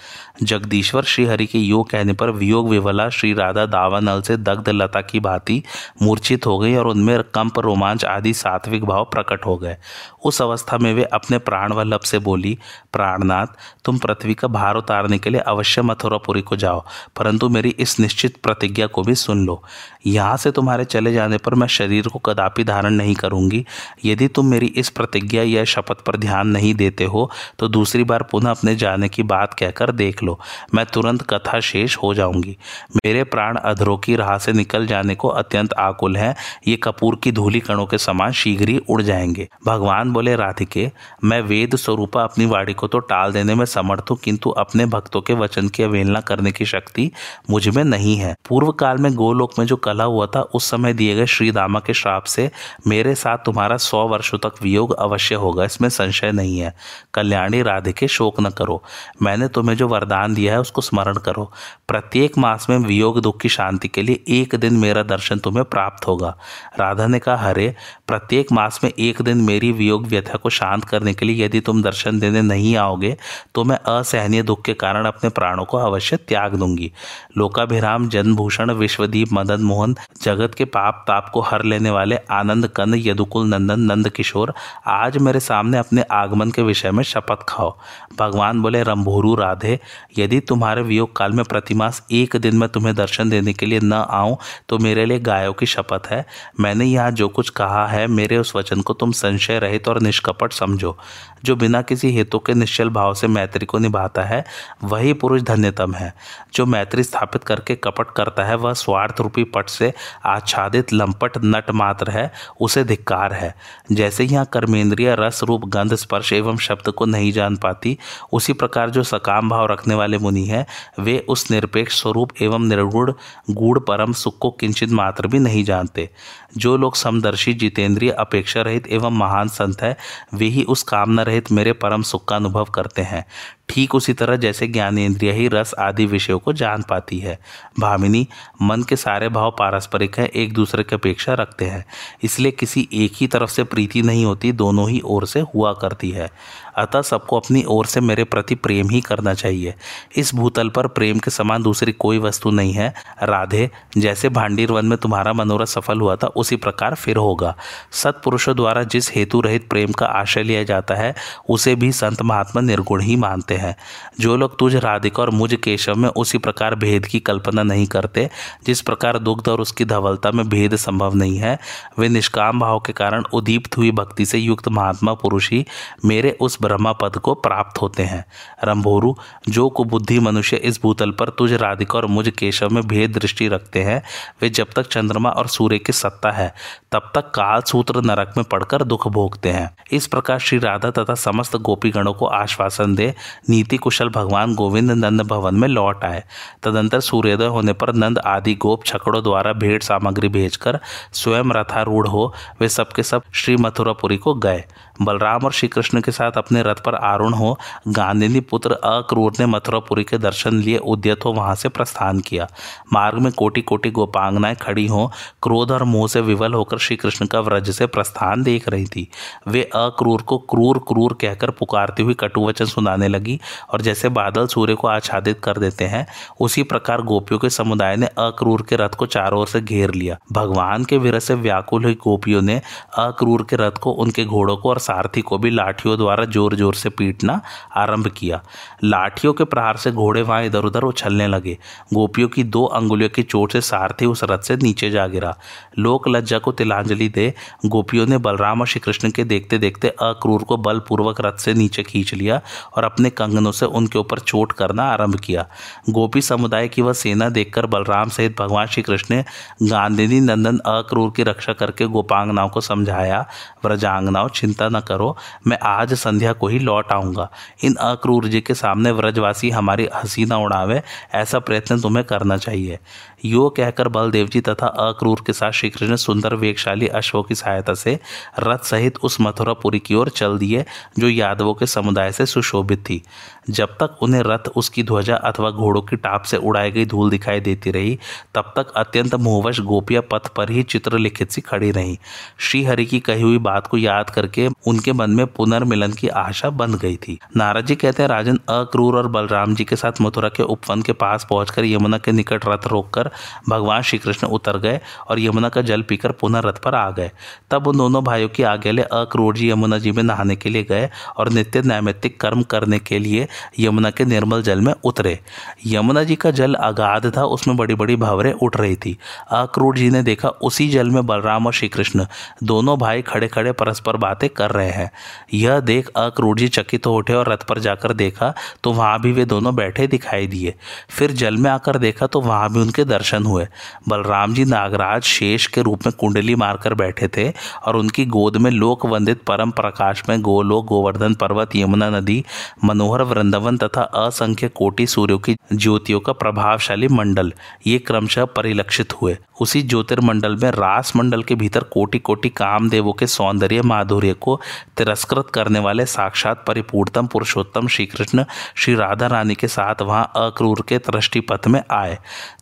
जगदीश्वर 0.42 1.02
श्रीहरि 1.02 1.46
के 1.46 1.58
योग 1.58 1.90
कहने 1.90 2.12
पर 2.12 2.30
वियोग 2.30 2.68
विवला 2.68 3.08
श्री 3.08 3.32
राधा 3.34 3.66
दावानल 3.66 4.20
से 4.20 4.36
दग्ध 4.36 4.68
लता 4.68 5.00
की 5.00 5.20
भांति 5.20 5.62
मूर्छित 6.02 6.46
हो 6.46 6.58
गई 6.58 6.74
और 6.74 6.86
उनमें 6.86 7.22
कंप, 7.22 7.58
रोमांच 7.58 8.04
आदि 8.04 8.32
सात्विक 8.34 8.84
भाव 8.84 9.04
प्रकट 9.04 9.46
हो 9.46 9.56
गए। 9.56 9.76
उस 10.24 10.42
अवस्था 10.42 10.78
में 10.78 10.94
वे 10.94 11.04
अपने 11.04 11.38
प्राण 11.38 11.72
वल्लभ 11.72 12.00
से 12.00 12.18
बोली, 12.18 12.58
प्राणनाथ, 12.92 13.46
तुम 13.84 13.98
पृथ्वी 13.98 14.34
का 14.34 14.48
भार 14.48 14.76
उतारने 14.76 15.18
के 15.18 15.30
लिए 15.30 15.40
अवश्य 15.40 15.82
मथुरापुरी 15.82 16.42
को 16.42 16.56
जाओ, 16.56 16.84
परंतु 17.16 17.48
मेरी 17.48 17.68
इस 17.68 18.00
निश्चित 18.00 18.39
प्रतिज्ञा 18.42 18.86
को 18.86 19.02
भी 19.02 19.14
सुन 19.14 19.46
लो। 19.46 19.62
यहाँ 20.04 20.36
से 20.36 20.50
तुम्हारे 20.50 20.84
चले 20.84 21.12
जाने 21.12 21.38
पर 21.38 21.54
मैं 21.54 21.66
शरीर 21.68 22.08
को 22.08 22.18
कदापि 22.18 22.64
धारण 22.64 22.94
नहीं 22.94 23.14
करूँगी। 23.14 23.64
यदि 24.04 24.28
तुम 24.28 24.46
मेरी 24.46 24.66
इस 24.76 24.88
प्रतिज्ञा 24.90 25.42
या 25.42 25.64
शपथ 25.66 26.04
पर 26.04 26.16
ध्यान 26.16 26.48
नहीं 26.48 26.74
देते 26.74 27.04
हो 27.04 27.30
तो 27.58 27.68
दूसरी 27.68 28.04
बार 28.04 28.22
पुनः 28.22 28.50
अपने 28.50 28.74
जाने 28.76 29.08
की 29.08 29.22
बात 29.24 29.54
कहकर 29.54 29.92
देख 29.92 30.22
लो। 30.22 30.38
मैं 30.74 30.84
तुरंत 30.86 31.22
कथा 31.30 31.60
शेष 31.62 31.96
हो 31.96 32.12
जाऊँगी। 32.14 32.56
मेरे 32.96 33.24
प्राण 33.24 33.56
अधरों 33.56 33.96
की 33.98 34.16
राह 34.16 34.36
से 34.38 34.52
निकल 34.52 34.86
जाने 34.86 35.14
को 35.14 35.28
अत्यंत 35.30 35.72
आकुल 35.74 36.16
है। 36.16 36.34
ये 36.68 36.76
कपूर 36.76 37.18
की 37.22 37.32
धूली 37.32 37.60
कणों 37.60 37.86
के 37.86 37.98
समान 37.98 38.32
शीघ्र 38.32 38.68
ही 38.68 38.78
उड़ 38.80 39.00
जाएँगे। 39.02 39.48
भगवान 39.66 40.12
बोले, 40.12 40.36
राधिके, 40.36 40.90
मैं 41.24 41.40
वेद 41.42 41.76
स्वरूपा 41.76 42.22
अपनी 42.22 42.46
वाणी 42.46 42.72
को 42.72 42.86
तो 42.86 42.98
टाल 43.00 43.32
देने 43.32 43.54
में 43.54 43.64
समर्थ 43.66 44.10
हूँ, 44.10 44.16
किंतु 44.16 44.50
अपने 44.50 44.86
भक्तों 44.86 45.20
के 45.20 45.34
वचन 45.34 45.68
की 45.68 45.82
अवहेलना 45.82 46.20
करने 46.22 46.52
की 46.52 46.64
शक्ति 46.66 47.10
मुझमें 47.50 47.82
नहीं 47.84 48.16
है। 48.16 48.34
पूर्व 48.48 48.70
काल 48.72 48.98
में 48.98 49.12
गोलोक 49.14 49.58
में 49.58 49.66
जो 49.66 49.76
कला 49.90 50.04
हुआ 50.04 50.26
था, 50.26 50.40
उस 50.54 50.70
समय 50.70 50.92
दिए 50.92 51.14
गए 51.14 51.26
श्री 51.26 51.50
दामा 51.50 51.78
के 51.78 51.94
श्राप 51.94 52.24
से 52.24 52.50
मेरे 52.86 53.14
साथ 53.14 53.38
तुम्हारा 53.44 53.76
सौ 53.76 54.06
वर्षों 54.08 54.38
तक 54.38 54.62
वियोग 54.62 54.92
अवश्य 54.98 55.34
होगा, 55.34 55.64
इसमें 55.64 55.88
संशय 55.88 56.32
नहीं 56.32 56.58
है। 56.58 56.74
कल्याणी 57.14 57.62
राधे 57.62 57.92
के 57.92 58.08
शोक 58.08 58.40
न 58.40 58.50
करो। 58.50 58.82
मैंने 59.22 59.48
तुम्हें 59.48 59.76
जो 59.76 59.88
वरदान 59.88 60.34
दिया 60.34 60.52
है, 60.52 60.60
उसको 60.60 60.80
स्मरण 60.80 61.16
करो। 61.16 61.50
प्रत्येक 61.88 62.38
मास 62.38 62.66
में 62.70 62.76
वियोग 62.78 63.20
दुख 63.20 63.40
की 63.40 63.48
शांति 63.48 63.88
के 63.88 64.02
लिए 64.02 64.22
एक 64.28 64.54
दिन 64.54 64.76
मेरा 64.76 65.02
दर्शन 65.04 65.38
तुम्हें 65.38 65.64
प्राप्त 65.64 66.06
होगा। 66.06 66.36
राधा 66.80 67.06
ने 67.06 67.18
कहा, 67.18 67.36
हरे, 67.36 67.74
प्रत्येक 68.06 68.52
मास 68.52 68.80
में 68.84 68.90
एक 68.90 69.22
दिन 69.22 69.40
मेरी 69.40 69.72
वियोग 69.72 70.06
व्यथा 70.06 70.36
को 70.36 70.50
शांत 70.50 70.84
करने 70.84 71.14
के 71.14 71.26
लिए 71.26 71.44
यदि 71.44 71.60
तुम 71.60 71.82
दर्शन 71.82 72.18
देने 72.18 72.42
नहीं 72.42 72.76
आओगे 72.76 73.16
तो 73.54 73.64
मैं 73.64 73.76
असहनीय 73.88 74.42
दुख 74.42 74.64
के 74.64 74.74
कारण 74.74 75.06
अपने 75.06 75.30
प्राणों 75.30 75.64
को 75.64 75.78
अवश्य 75.78 76.16
त्याग 76.18 76.54
दूँगी। 76.54 76.90
लोकाभिराम, 77.38 78.08
जन्मभूषण, 78.08 78.70
विश्वदीप, 78.70 79.28
मदन 79.32 79.62
मोहन 79.62 79.79
जगत 80.22 80.54
के 80.54 80.64
पाप 80.64 81.04
ताप 81.08 81.28
को 81.28 81.40
हर 81.40 81.62
लेने 81.62 81.90
वाले 81.90 82.16
आनंद 82.30 82.66
कंद, 82.66 82.94
यदुकुल 82.96 83.46
नंदन, 83.46 83.80
नंद 83.80 84.08
किशोर, 84.08 84.54
आज 84.86 85.16
मेरे 85.16 85.40
सामने 85.40 85.78
अपने 85.78 86.02
आगमन 86.02 86.50
के 86.50 86.62
विषय 86.62 86.90
में 86.90 87.02
शपथ 87.04 87.44
खाओ। 87.48 87.76
भगवान 88.18 88.62
बोले, 88.62 88.82
रंभोरू 88.82 89.34
राधे, 89.34 89.78
यदि 90.18 90.40
तुम्हारे 90.40 90.82
वियोग 90.82 91.16
काल 91.16 91.32
में 91.32 91.44
प्रतिमास 91.44 92.06
एक 92.12 92.36
दिन 92.36 92.56
में 92.56 92.68
तुम्हें 92.68 92.94
दर्शन 92.94 93.30
देने 93.30 93.52
के 93.52 93.66
लिए 93.66 93.80
न 93.82 93.92
आऊँ 93.92 94.36
तो 94.68 94.78
मेरे 94.78 95.04
लिए 95.04 95.18
गायों 95.18 95.52
की 95.52 95.66
शपथ 95.66 96.06
है। 96.10 96.24
मैंने 96.60 96.84
यहाँ 96.84 97.10
जो 97.10 97.28
कुछ 97.28 97.50
कहा 97.50 97.86
है, 97.86 98.06
मेरे 98.06 98.38
उस 98.38 98.56
वचन 98.56 98.80
को 98.80 98.94
तुम 98.94 99.12
संशय 99.12 99.58
रहित 99.58 99.88
और 99.88 100.00
निष्कपट 100.00 100.52
समझो। 100.52 100.96
जो 101.44 101.56
बिना 101.56 101.82
किसी 101.82 102.14
हेतु 102.16 102.38
के 102.38 102.54
निश्चल 102.54 102.88
भाव 102.88 103.14
से 103.14 103.26
मैत्री 103.26 103.66
को 103.66 103.78
निभाता 103.78 104.22
है, 104.22 104.44
वही 104.84 105.12
पुरुष 105.12 105.42
धन्यतम 105.42 105.94
है। 105.94 106.14
जो 106.54 106.66
मैत्री 106.66 107.02
स्थापित 107.02 107.44
करके 107.44 107.76
कपट 107.76 108.10
करता 108.10 108.44
है, 108.44 108.54
वह 108.54 108.72
स्वार्थ 108.72 109.20
रूपी 109.20 109.44
पट 109.44 109.68
से 109.70 109.92
आच्छादित 110.26 110.92
लंपट 110.92 111.38
नट 111.44 111.70
मात्र 111.70 112.10
है, 112.10 112.30
उसे 112.60 112.84
धिक्कार 112.84 113.32
है। 113.32 113.54
जैसे 113.92 114.24
यहाँ 114.24 114.44
कर्मेंद्रिय 114.52 115.14
रस 115.18 115.42
रूप 115.44 115.64
गंध 115.68 115.94
स्पर्श 115.94 116.32
एवं 116.32 116.56
शब्द 116.58 116.90
को 116.90 117.06
नहीं 117.06 117.32
जान 117.32 117.56
पाती, 117.56 117.96
उसी 118.32 118.52
प्रकार 118.52 118.90
जो 118.90 119.02
सकाम 119.02 119.48
भाव 119.48 119.66
रखने 119.66 119.94
वाले 119.94 120.18
मुनि 120.18 120.44
हैं, 120.44 120.66
वे 121.00 121.18
उस 121.28 121.50
निरपेक्ष 121.50 122.00
स्वरूप 122.02 122.32
एवं 122.42 122.68
निर्गुण 122.68 123.12
गूढ़ 123.50 123.78
परम 123.78 124.12
सुख 124.12 124.38
को 124.38 124.50
किंचित 124.50 124.90
मात्र 124.90 125.26
भी 125.26 125.38
नहीं 125.38 125.64
जानते। 125.64 126.08
जो 126.56 126.76
लोग 126.76 126.96
समदर्शी 126.96 127.54
जितेंद्रिय 127.54 128.10
अपेक्षा 128.10 128.62
रहित 128.62 128.86
एवं 128.86 129.10
महान 129.10 129.48
संत 129.48 129.82
है, 129.82 129.96
वे 130.34 130.46
ही 130.46 130.62
उस 130.62 130.82
कामना 130.82 131.22
रहित 131.22 131.52
मेरे 131.52 131.72
परम 131.72 132.02
सुख 132.02 132.28
का 132.28 132.36
अनुभव 132.36 132.64
करते 132.64 133.02
हैं। 133.02 133.26
ठीक 133.68 133.94
उसी 133.94 134.12
तरह 134.12 134.36
जैसे 134.36 134.66
ज्ञानेन्द्रिय 134.66 135.32
ही 135.32 135.48
रस 135.48 135.74
आदि 135.78 136.06
विषयों 136.06 136.38
को 136.38 136.52
जान 136.52 136.82
पाती 136.82 137.18
है। 137.18 137.38
भामिनी, 137.80 138.28
मन 138.62 138.82
के 138.82 138.96
सारे 138.96 139.28
भाव 139.28 139.50
पारस्परिक 139.50 140.18
हैं, 140.18 140.28
एक 140.28 140.52
दूसरे 140.52 140.82
की 140.82 140.94
अपेक्षा 140.94 141.34
रखते 141.34 141.64
हैं। 141.64 141.84
इसलिए 142.22 142.52
किसी 142.52 142.88
एक 142.92 143.12
ही 143.16 143.26
तरफ़ 143.26 143.50
से 143.50 143.64
प्रीति 143.64 144.02
नहीं 144.02 144.24
होती, 144.24 144.52
दोनों 144.52 144.90
ही 144.90 145.00
ओर 145.04 145.26
से 145.26 145.40
हुआ 145.40 145.72
करती 145.72 146.10
है। 146.10 146.30
अतः 146.76 147.02
सबको 147.02 147.36
अपनी 147.36 147.64
ओर 147.64 147.86
से 147.86 148.00
मेरे 148.00 148.24
प्रति 148.24 148.54
प्रेम 148.54 148.90
ही 148.90 149.00
करना 149.00 149.34
चाहिए। 149.34 149.74
इस 150.16 150.34
भूतल 150.34 150.68
पर 150.68 150.86
प्रेम 150.86 151.18
के 151.18 151.30
समान 151.30 151.62
दूसरी 151.62 151.92
कोई 151.92 152.18
वस्तु 152.18 152.50
नहीं 152.50 152.72
है। 152.72 152.94
राधे, 153.22 153.70
जैसे 153.98 154.28
भांडीर 154.28 154.72
वन 154.72 154.86
में 154.86 154.98
तुम्हारा 154.98 155.32
मनोरथ 155.32 155.66
सफल 155.66 156.00
हुआ 156.00 156.16
था, 156.16 156.26
उसी 156.26 156.56
प्रकार 156.56 156.94
फिर 156.94 157.16
होगा। 157.16 157.56
सत्पुरुषों 157.92 158.56
द्वारा 158.56 158.82
जिस 158.82 159.14
हेतु 159.14 159.40
रहित 159.40 159.68
प्रेम 159.68 159.92
का 159.92 160.06
आशय 160.06 160.42
लिया 160.42 160.62
जाता 160.62 160.94
है, 160.94 161.14
उसे 161.48 161.74
भी 161.74 161.92
संत 161.92 162.22
महात्मा 162.22 162.62
निर्गुण 162.62 163.00
ही 163.00 163.16
मानते 163.16 163.54
हैं। 163.54 163.76
जो 164.20 164.36
लोग 164.36 164.58
तुझ, 164.58 164.76
राधिका 164.76 165.22
और 165.22 165.30
मुझ 165.30 165.54
केशव 165.54 165.94
में 165.94 166.08
उसी 166.08 166.38
प्रकार 166.38 166.74
भेद 166.74 167.06
की 167.06 167.20
कल्पना 167.20 167.62
नहीं 167.62 167.86
करते, 167.86 168.30
जिस 168.66 168.80
प्रकार 168.80 169.18
दुग्ध 169.18 169.48
और 169.48 169.60
उसकी 169.60 169.84
धवलता 169.84 170.30
में 170.30 170.48
भेद 170.48 170.76
संभव 170.76 171.14
नहीं 171.14 171.38
है, 171.38 171.58
वे 171.98 172.08
निष्काम 172.08 172.60
भाव 172.60 172.80
के 172.80 172.92
कारण 172.92 173.24
उदीप्त 173.32 173.76
हुई 173.76 173.90
भक्ति 173.90 174.26
से 174.26 174.38
युक्त 174.38 174.68
महात्मा 174.68 175.14
पुरुष 175.14 175.50
ही 175.50 175.66
मेरे 176.04 176.36
उस 176.40 176.59
ब्रह्मा 176.62 176.92
पद 176.92 177.16
को 177.16 177.34
प्राप्त 177.34 177.82
होते 177.82 178.02
हैं। 178.02 178.24
रंभोरु, 178.64 179.14
जो 179.48 179.68
कुबुद्धि 179.68 180.18
मनुष्य 180.18 180.56
इस 180.56 180.82
भूतल 180.82 181.10
पर 181.10 181.28
तुझ 181.28 181.52
राधिका 181.52 181.98
और 181.98 182.06
मुझ 182.06 182.28
केशव 182.28 182.68
में 182.68 182.86
भेद 182.86 183.12
दृष्टि 183.12 183.48
रखते 183.48 183.82
हैं, 183.82 184.02
वे 184.42 184.50
जब 184.50 184.66
तक 184.76 184.86
चंद्रमा 184.86 185.30
और 185.30 185.46
सूर्य 185.46 185.78
की 185.78 185.92
सत्ता 185.92 186.30
है, 186.30 186.54
तब 186.92 187.12
तक 187.14 187.30
काल 187.30 187.62
सूत्र 187.62 188.02
नरक 188.02 188.34
में 188.36 188.44
पड़कर 188.44 188.82
दुख 188.82 189.08
भोगते 189.08 189.48
हैं। 189.48 189.76
इस 189.92 190.06
प्रकार 190.06 190.38
श्री 190.38 190.58
राधा 190.58 190.90
तथा 190.90 191.14
समस्त 191.14 191.56
गोपीगणों 191.56 192.12
को 192.12 192.26
आश्वासन 192.26 192.94
दे, 192.94 193.14
नीति 193.48 193.76
कुशल 193.76 194.08
भगवान 194.08 194.54
गोविंद 194.54 194.90
नंद 194.90 195.20
भवन 195.20 195.54
में 195.54 195.68
लौट 195.68 196.04
आए। 196.04 196.24
तदंतर 196.62 197.00
सूर्योदय 197.00 197.46
होने 197.46 197.72
पर 197.72 197.94
नंद 197.94 198.18
आदि 198.18 198.54
गोप 198.54 198.84
छकड़ों 198.84 199.22
द्वारा 199.22 199.52
भेंट 199.52 199.82
सामग्री 199.82 200.28
भेजकर 200.28 200.78
स्वयं 201.12 201.52
रथारूढ़ 201.52 202.06
हो, 202.06 202.34
वे 202.60 202.68
सबके 202.68 203.02
सब 203.02 203.22
श्री 203.32 203.56
मथुरापुरी 203.56 204.16
को 204.16 204.34
गए। 204.34 204.64
बलराम 205.02 205.44
और 205.44 205.52
श्री 205.52 205.68
कृष्ण 205.68 206.00
के 206.00 206.12
साथ 206.12 206.32
अपने 206.32 206.49
रथ 206.56 206.84
पर 206.86 206.94
आरूढ़ 206.94 207.34
हो 207.34 207.58
गांधी 207.88 208.40
पुत्र 208.40 208.72
अक्रूर 208.72 209.32
ने 209.40 209.46
मथुरापुरी 209.46 210.04
के 210.04 210.18
दर्शन 210.18 210.54
लिए 210.54 210.78
उद्यत 210.78 211.24
हो 211.24 211.32
वहाँ 211.32 211.54
से 211.54 211.68
प्रस्थान 211.68 212.20
किया। 212.20 212.48
मार्ग 212.92 213.18
में 213.18 213.32
कोटि 213.32 213.62
कोटि 213.62 213.90
गोपांगनाएँ 213.90 214.54
खड़ी 214.54 214.86
हो, 214.86 215.12
क्रोध 215.42 215.70
और 215.70 215.84
मोह 215.84 216.08
से 216.08 216.20
विवल 216.20 216.54
होकर 216.54 216.78
श्री 216.78 216.96
कृष्ण 216.96 217.26
का 217.26 217.40
व्रज 217.40 217.70
से 217.70 217.86
प्रस्थान 217.86 218.42
देख 218.42 218.68
रही 218.68 218.86
थी। 218.86 219.08
वे 219.48 219.62
अक्रूर 219.62 220.22
को 220.22 220.38
क्रूर 220.38 220.78
क्रूर 220.78 221.12
कहकर 221.12 221.50
पुकारती 221.50 222.02
हुई 222.02 222.14
कटुवचन 222.14 222.64
सुनाने 222.64 223.08
लगी 223.08 223.40
और 223.70 223.80
जैसे 223.80 224.08
बादल 224.08 224.46
सूर्य 224.46 224.74
को 224.74 224.88
आच्छादित 224.88 225.40
कर 225.40 225.58
देते 225.58 225.84
हैं, 225.84 226.06
उसी 226.40 226.62
प्रकार 226.62 227.02
गोपियों 227.02 227.38
के 227.38 227.50
समुदाय 227.50 227.96
ने 227.96 228.06
अक्रूर 228.06 228.66
के 228.68 228.76
रथ 228.76 228.88
को 228.88 229.06
चारों 229.06 229.40
ओर 229.40 229.46
से 229.46 229.60
घेर 229.60 229.94
लिया। 229.94 230.16
भगवान 230.32 230.84
के 230.84 230.98
विरह 230.98 231.18
से 231.18 231.34
व्याकुल 231.34 231.84
हुई 231.84 231.94
गोपियों 231.94 232.42
ने 232.42 232.60
अक्रूर 232.98 233.46
के 233.50 233.56
रथ 233.56 233.70
को 233.70 233.90
उनके 233.90 234.24
घोड़ों 234.24 234.56
को 234.56 234.68
और 234.68 234.78
सारथी 234.78 235.20
को 235.20 235.38
भी 235.38 235.50
लाठियों 235.50 235.96
द्वारा 235.96 236.24
ज़ोर 236.40 236.54
ज़ोर 236.56 236.74
से 236.74 236.88
पीटना 236.90 237.40
आरंभ 237.76 238.08
किया। 238.16 238.40
लाठियों 238.84 239.32
के 239.32 239.44
प्रहार 239.46 239.76
से 239.76 239.90
घोड़े 239.92 240.22
वहाँ 240.22 240.44
इधर 240.44 240.64
उधर 240.64 240.82
उछलने 240.84 241.26
लगे। 241.28 241.56
गोपियों 241.94 242.28
की 242.28 242.44
दो 242.46 242.64
अंगुलियों 242.66 243.10
की 243.10 243.22
चोट 243.24 243.52
से 243.52 243.60
सारथी 243.62 244.06
उस 244.06 244.24
रथ 244.24 244.42
से 244.42 244.56
नीचे 244.58 244.90
जा 244.90 245.06
गिरा। 245.08 245.34
लोक 245.78 246.08
लज्जा 246.08 246.38
को 246.38 246.52
तिलांजलि 246.52 247.08
दे 247.10 247.32
गोपियों 247.66 248.06
ने 248.06 248.18
बलराम 248.20 248.60
और 248.60 248.66
श्री 248.66 248.80
कृष्ण 248.80 249.10
के 249.10 249.24
देखते 249.24 249.58
देखते 249.58 249.88
अक्रूर 250.02 250.42
को 250.42 250.56
बलपूर्वक 250.58 251.20
रथ 251.20 251.38
से 251.38 251.54
नीचे 251.54 251.82
खींच 251.82 252.14
लिया 252.14 252.40
और 252.76 252.84
अपने 252.84 253.10
कंगनों 253.12 253.52
से 253.52 253.66
उनके 253.66 253.98
ऊपर 253.98 254.18
चोट 254.20 254.52
करना 254.52 254.84
आरंभ 254.84 255.18
किया। 255.20 255.46
गोपी 255.90 256.20
समुदाय 256.22 256.68
की 256.68 256.82
वह 256.82 256.92
सेना 256.94 257.28
देखकर 257.30 257.66
बलराम 257.66 258.08
सहित 258.10 258.38
भगवान 258.40 258.66
श्री 258.66 258.82
कृष्ण 258.82 259.14
ने 259.14 259.24
गांधिनी 259.64 260.20
नंदन 260.22 260.58
अक्रूर 260.68 261.12
की 261.16 261.22
रक्षा 261.22 261.52
करके 261.52 261.86
गोपांगनाओं 261.88 262.48
को 262.48 262.60
समझाया, 262.62 263.24
व्रजांगनाओं, 263.64 264.28
चिंता 264.30 264.68
न 264.68 264.80
करो, 264.80 265.16
मैं 265.46 265.58
आज 265.60 265.94
संध्या 265.94 266.29
को 266.32 266.48
ही 266.48 266.58
लौट 266.58 266.92
आऊँगा। 266.92 267.30
इन 267.64 267.74
अक्रूर 267.74 268.28
जी 268.28 268.40
के 268.40 268.54
सामने 268.54 268.90
व्रजवासी 268.90 269.50
हमारी 269.50 269.88
हँसी 269.94 270.24
न 270.24 270.32
उड़ावे, 270.32 270.82
ऐसा 271.14 271.38
प्रयत्न 271.38 271.80
तुम्हें 271.80 272.06
करना 272.06 272.36
चाहिए। 272.36 272.78
यो 273.24 273.48
कहकर 273.48 273.88
बलदेव 273.88 274.26
जी 274.26 274.40
तथा 274.40 274.66
अक्रूर 274.66 275.24
के 275.26 275.32
साथ 275.32 275.52
श्री 275.52 275.70
कृष्ण 275.70 275.96
सुंदर 275.96 276.34
वेगशाली 276.34 276.88
अश्वों 276.88 277.22
की 277.22 277.34
सहायता 277.34 277.74
से 277.74 277.98
रथ 278.40 278.58
सहित 278.58 278.98
उस 279.02 279.16
मथुरापुरी 279.20 279.78
की 279.78 279.94
ओर 279.94 280.08
चल 280.08 280.38
दिए, 280.38 280.64
जो 280.98 281.08
यादवों 281.08 281.54
के 281.54 281.66
समुदाय 281.66 282.12
से 282.12 282.26
सुशोभित 282.26 282.78
थी। 282.78 283.02
जब 283.50 283.68
तक 283.68 283.96
उन्हें 284.02 284.22
रथ 284.22 284.48
उसकी 284.56 284.82
ध्वजा 284.82 285.16
अथवा 285.16 285.50
घोड़ों 285.50 285.82
की 285.82 285.96
टाप 285.96 286.22
से 286.22 286.36
उड़ाई 286.36 286.70
गई 286.70 286.86
धूल 286.86 287.10
दिखाई 287.10 287.40
देती 287.40 287.70
रही, 287.70 287.98
तब 288.34 288.52
तक 288.56 288.72
अत्यंत 288.76 289.14
मोहवश 289.14 289.60
गोपिया 289.60 290.00
पथ 290.00 290.28
पर 290.28 290.50
ही 290.50 290.62
चित्र 290.62 290.98
लिखित 290.98 291.30
सी 291.30 291.40
खड़ी 291.40 291.70
रही। 291.70 291.98
श्रीहरि 292.38 292.86
की 292.86 293.00
कही 293.00 293.22
हुई 293.22 293.38
बात 293.38 293.66
को 293.66 293.76
याद 293.76 294.10
करके 294.10 294.48
उनके 294.66 294.92
मन 294.92 295.10
में 295.10 295.26
पुनर्मिलन 295.26 295.92
की 295.92 296.08
आशा 296.20 296.50
बन 296.50 296.74
गई 296.74 296.96
थी। 296.96 297.18
नारद 297.36 297.66
जी 297.66 297.74
कहते 297.74 298.02
हैं, 298.02 298.08
राजन, 298.08 298.36
अक्रूर 298.48 298.96
और 298.96 299.08
बलराम 299.08 299.54
जी 299.54 299.64
के 299.64 299.76
साथ 299.76 300.00
मथुरा 300.00 300.28
के 300.28 300.42
उपवन 300.42 300.82
के 300.82 300.92
पास 300.92 301.26
पहुंचकर 301.30 301.64
यमुना 301.64 301.98
के 301.98 302.12
निकट 302.12 302.46
रथ 302.48 302.66
रोककर 302.66 303.10
भगवान 303.48 303.82
श्री 303.82 303.98
कृष्ण 303.98 304.26
उतर 304.26 304.58
गए 304.58 304.80
और 305.08 305.20
यमुना 305.20 305.48
का 305.48 305.62
जल 305.62 305.82
पीकर 305.82 306.12
पुनः 306.12 306.40
रथ 306.40 306.62
पर 306.64 306.74
आ 306.74 306.90
गए। 306.90 307.10
तब 307.50 307.66
उन 307.66 307.76
दोनों 307.76 308.04
भाइयों 308.04 308.28
की 308.28 308.42
आगे 308.42 308.72
ले 308.72 308.82
अक्रूर 308.82 309.36
जी 309.36 309.50
यमुना 309.50 309.78
जी 309.78 309.92
में 309.92 310.02
नहाने 310.02 310.36
के 310.36 310.50
लिए 310.50 310.62
गए 310.62 310.90
और 311.16 311.28
नित्य 311.28 311.62
नैमित्तिक 311.62 312.20
कर्म 312.20 312.42
करने 312.42 312.78
के 312.78 312.98
लिए 312.98 313.28
यमुना 313.58 313.90
के 313.90 314.04
निर्मल 314.04 314.42
जल 314.42 314.60
में 314.60 314.72
उतरे। 314.84 315.18
यमुना 315.66 316.02
जी 316.04 316.16
का 316.16 316.30
जल 316.30 316.54
अगाध 316.54 317.16
था, 317.16 317.24
उसमें 317.24 317.56
बड़ी 317.56 317.74
बड़ी 317.74 317.96
भावरें 317.96 318.32
उठ 318.32 318.56
रही 318.56 318.76
थी। 318.76 318.96
अक्रूर 319.30 319.76
जी 319.76 319.90
ने 319.90 320.02
देखा, 320.02 320.28
उसी 320.28 320.68
जल 320.68 320.90
में 320.90 321.06
बलराम 321.06 321.46
और 321.46 321.52
श्री 321.52 321.68
कृष्ण 321.68 322.06
दोनों 322.42 322.78
भाई 322.78 323.02
खड़े 323.02 323.28
खड़े 323.28 323.52
परस्पर 323.52 323.96
बातें 323.96 324.28
कर 324.30 324.50
रहे 324.50 324.70
हैं। 324.70 324.90
यह 325.34 325.60
देख 325.60 325.88
अक्रूर 326.10 326.38
जी 326.38 326.48
चकित 326.50 326.86
हो 326.86 326.94
उठे 326.96 327.14
और 327.14 327.28
रथ 327.28 327.46
पर 327.48 327.58
जाकर 327.60 327.92
देखा 327.94 328.32
तो 328.64 328.72
वहाँ 328.72 329.00
भी 329.00 329.12
वे 329.12 329.24
दोनों 329.26 329.54
बैठे 329.54 329.86
दिखाई 329.86 330.26
दिए। 330.26 330.54
फिर 330.90 331.10
जल 331.12 331.36
में 331.36 331.50
आकर 331.50 331.78
देखा 331.78 332.06
तो 332.06 332.20
वहाँ 332.20 332.52
भी 332.52 332.60
उनके 332.60 332.84
दर्शन 332.86 333.24
हुए। 333.24 333.46
बलराम 333.88 334.34
जी 334.34 334.44
नागराज 334.46 335.02
शेष 335.04 335.46
के 335.46 335.62
रूप 335.62 335.86
में 335.86 335.92
कुंडली 336.00 336.34
मारकर 336.36 336.74
बैठे 336.74 337.08
थे 337.08 337.28
और 337.66 337.76
उनकी 337.76 338.04
गोद 338.08 338.36
में 338.36 338.50
लोक 338.50 338.86
वंदित 338.86 339.22
परम 339.22 339.50
प्रकाश 339.52 340.02
में 340.08 340.20
गोलोक 340.22 340.66
गोवर्धन 340.66 341.14
पर्वत, 341.14 341.56
यमुना 341.56 341.90
नदी, 341.90 342.22
मनोहर 342.64 343.02
वृंदावन 343.04 343.56
तथा 343.56 343.82
असंख्य 343.96 344.48
कोटि 344.50 344.86
सूर्यों 344.86 345.18
की 345.18 345.36
ज्योतियों 345.52 346.00
का 346.00 346.12
प्रभावशाली 346.14 346.88
मंडल, 346.90 347.32
ये 347.66 347.78
क्रमशः 347.78 348.24
परिलक्षित 348.36 348.92
हुए। 348.92 349.16
उसी 349.40 349.62
ज्योतिर्मंडल 349.62 350.36
में 350.36 350.50
रास 350.50 350.92
मंडल 350.96 351.22
के 351.22 351.34
भीतर 351.34 351.62
कोटि 351.72 351.98
कोटि 351.98 352.28
कामदेवों 352.28 352.92
के 352.92 353.06
सौंदर्य 353.06 353.62
माधुर्य 353.62 354.14
को 354.14 354.40
तिरस्कृत 354.76 355.30
करने 355.34 355.58
वाले 355.58 355.86
साक्षात 356.00 356.44
परिपूर्णतम 356.46 357.06
पुरुषोत्तम 357.06 357.66
श्री 357.68 357.86
कृष्ण 357.86 358.24
श्री 358.56 358.74
राधा 358.74 359.06
रानी 359.06 359.34
के 359.34 359.48
साथ 359.48 359.82
वहाँ 359.82 360.04
अक्रूर 360.16 360.64
के 360.68 360.78
दृष्टि 360.78 361.20
पथ 361.20 361.48
में 361.48 361.62
आए। 361.70 361.98